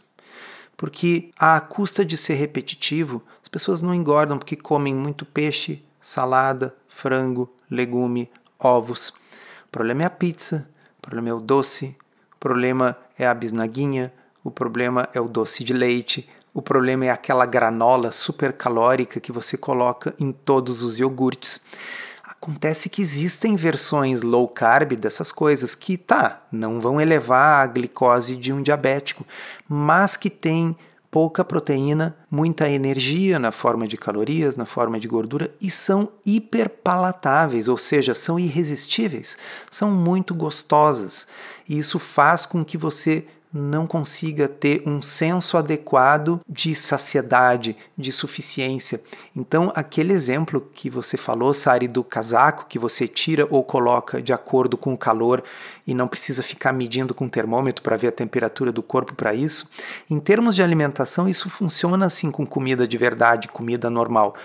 Porque, 0.77 1.31
à 1.37 1.59
custa 1.59 2.05
de 2.05 2.15
ser 2.15 2.35
repetitivo, 2.35 3.21
as 3.47 3.49
pessoas 3.49 3.81
não 3.81 3.95
engordam 3.95 4.37
porque 4.37 4.57
comem 4.57 4.93
muito 4.93 5.25
peixe, 5.25 5.81
salada, 6.01 6.75
frango, 6.89 7.49
legume, 7.71 8.29
ovos. 8.59 9.07
O 9.07 9.71
problema 9.71 10.03
é 10.03 10.05
a 10.05 10.09
pizza, 10.09 10.69
o 10.97 11.01
problema 11.01 11.29
é 11.29 11.33
o 11.33 11.39
doce, 11.39 11.95
o 12.33 12.37
problema 12.41 12.97
é 13.17 13.25
a 13.25 13.33
bisnaguinha, 13.33 14.11
o 14.43 14.51
problema 14.51 15.07
é 15.13 15.21
o 15.21 15.29
doce 15.29 15.63
de 15.63 15.71
leite, 15.71 16.27
o 16.53 16.61
problema 16.61 17.05
é 17.05 17.09
aquela 17.09 17.45
granola 17.45 18.11
super 18.11 18.51
calórica 18.51 19.21
que 19.21 19.31
você 19.31 19.55
coloca 19.55 20.13
em 20.19 20.33
todos 20.33 20.81
os 20.81 20.99
iogurtes. 20.99 21.63
Acontece 22.25 22.89
que 22.89 23.01
existem 23.01 23.55
versões 23.55 24.23
low 24.23 24.49
carb 24.49 24.91
dessas 24.91 25.31
coisas 25.31 25.73
que, 25.73 25.97
tá, 25.97 26.41
não 26.51 26.81
vão 26.81 26.99
elevar 26.99 27.63
a 27.63 27.67
glicose 27.67 28.35
de 28.35 28.51
um 28.51 28.61
diabético, 28.61 29.25
mas 29.69 30.17
que 30.17 30.29
têm 30.29 30.75
pouca 31.17 31.43
proteína, 31.43 32.15
muita 32.29 32.69
energia 32.69 33.39
na 33.39 33.51
forma 33.51 33.87
de 33.87 33.97
calorias, 33.97 34.55
na 34.55 34.65
forma 34.65 34.99
de 34.99 35.07
gordura 35.07 35.51
e 35.59 35.71
são 35.71 36.09
hiperpalatáveis, 36.23 37.67
ou 37.67 37.75
seja, 37.75 38.13
são 38.13 38.37
irresistíveis, 38.37 39.35
são 39.71 39.89
muito 39.89 40.35
gostosas. 40.35 41.27
E 41.67 41.79
isso 41.79 41.97
faz 41.97 42.45
com 42.45 42.63
que 42.63 42.77
você 42.77 43.25
não 43.53 43.87
consiga 43.87 44.47
ter 44.47 44.83
um 44.85 45.01
senso 45.01 45.57
adequado 45.57 46.39
de 46.47 46.75
saciedade, 46.75 47.75
de 47.97 48.11
suficiência. 48.11 49.01
Então, 49.35 49.71
aquele 49.75 50.13
exemplo 50.13 50.69
que 50.73 50.89
você 50.89 51.17
falou, 51.17 51.53
Sari, 51.53 51.87
do 51.87 52.03
casaco 52.03 52.67
que 52.67 52.77
você 52.77 53.07
tira 53.07 53.47
ou 53.49 53.63
coloca 53.63 54.21
de 54.21 54.33
acordo 54.33 54.77
com 54.77 54.93
o 54.93 54.97
calor 54.97 55.43
e 55.85 55.93
não 55.93 56.07
precisa 56.07 56.43
ficar 56.43 56.73
medindo 56.73 57.13
com 57.13 57.29
termômetro 57.29 57.81
para 57.81 57.97
ver 57.97 58.07
a 58.07 58.11
temperatura 58.11 58.71
do 58.71 58.83
corpo 58.83 59.15
para 59.15 59.33
isso. 59.33 59.69
Em 60.09 60.19
termos 60.19 60.55
de 60.55 60.61
alimentação, 60.61 61.27
isso 61.29 61.49
funciona 61.49 62.05
assim 62.05 62.29
com 62.29 62.45
comida 62.45 62.87
de 62.87 62.97
verdade, 62.97 63.47
comida 63.47 63.89
normal. 63.89 64.35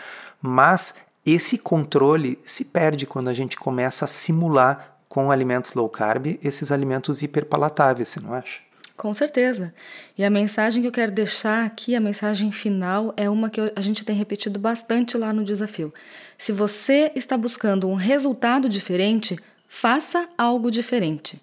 Mas 0.41 0.95
esse 1.25 1.59
controle 1.59 2.39
se 2.45 2.65
perde 2.65 3.07
quando 3.07 3.29
a 3.29 3.35
gente 3.35 3.57
começa 3.57 4.05
a 4.05 4.09
simular 4.09 4.97
com 5.09 5.31
alimentos 5.31 5.75
low 5.75 5.89
carb 5.89 6.39
esses 6.43 6.73
alimentos 6.73 7.23
hiperpalatáveis, 7.23 8.09
você 8.09 8.19
não 8.19 8.33
acha? 8.33 8.72
Com 9.03 9.13
certeza. 9.13 9.75
E 10.17 10.23
a 10.23 10.31
mensagem 10.31 10.81
que 10.81 10.87
eu 10.87 10.93
quero 10.93 11.11
deixar 11.11 11.67
aqui, 11.67 11.97
a 11.97 12.01
mensagem 12.01 12.53
final, 12.53 13.13
é 13.17 13.29
uma 13.29 13.51
que 13.51 13.61
a 13.75 13.81
gente 13.81 14.05
tem 14.05 14.15
repetido 14.15 14.61
bastante 14.61 15.19
lá 15.19 15.33
no 15.33 15.43
desafio. 15.43 15.93
Se 16.39 16.53
você 16.53 17.11
está 17.17 17.37
buscando 17.37 17.89
um 17.89 17.97
resultado 17.97 18.69
diferente, 18.69 19.37
faça 19.67 20.29
algo 20.39 20.71
diferente. 20.71 21.43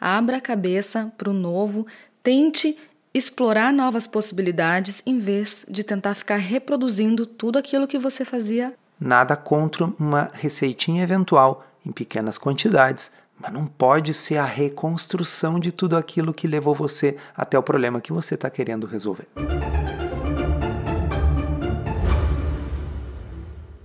Abra 0.00 0.38
a 0.38 0.40
cabeça 0.40 1.12
para 1.18 1.28
o 1.28 1.34
novo, 1.34 1.86
tente 2.22 2.78
explorar 3.12 3.74
novas 3.74 4.06
possibilidades 4.06 5.02
em 5.04 5.18
vez 5.18 5.66
de 5.68 5.84
tentar 5.84 6.14
ficar 6.14 6.36
reproduzindo 6.36 7.26
tudo 7.26 7.58
aquilo 7.58 7.86
que 7.86 7.98
você 7.98 8.24
fazia 8.24 8.72
Nada 8.98 9.36
contra 9.36 9.92
uma 9.98 10.30
receitinha 10.32 11.02
eventual, 11.02 11.66
em 11.84 11.92
pequenas 11.92 12.38
quantidades, 12.38 13.12
mas 13.38 13.52
não 13.52 13.66
pode 13.66 14.14
ser 14.14 14.36
a 14.36 14.44
reconstrução 14.44 15.60
de 15.60 15.70
tudo 15.72 15.96
aquilo 15.96 16.34
que 16.34 16.46
levou 16.46 16.74
você 16.74 17.16
até 17.36 17.58
o 17.58 17.62
problema 17.62 18.00
que 18.00 18.12
você 18.12 18.34
está 18.34 18.48
querendo 18.50 18.86
resolver. 18.86 19.26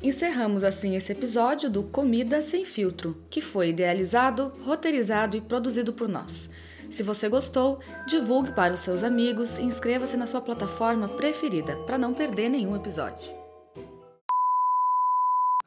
Encerramos 0.02 0.64
assim 0.64 0.96
esse 0.96 1.12
episódio 1.12 1.70
do 1.70 1.84
Comida 1.84 2.42
Sem 2.42 2.66
Filtro, 2.66 3.16
que 3.30 3.40
foi 3.40 3.70
idealizado, 3.70 4.52
roteirizado 4.66 5.38
e 5.38 5.42
produzido 5.42 5.94
por 5.94 6.10
nós. 6.10 6.50
Se 6.90 7.04
você 7.04 7.30
gostou, 7.30 7.80
divulgue 8.08 8.52
para 8.52 8.74
os 8.74 8.82
seus 8.82 9.04
amigos 9.04 9.58
e 9.60 9.64
inscreva-se 9.64 10.18
na 10.18 10.28
sua 10.28 10.42
plataforma 10.42 11.08
preferida 11.08 11.76
para 11.86 11.98
não 11.98 12.14
perder 12.14 12.50
nenhum 12.50 12.76
episódio. 12.76 13.41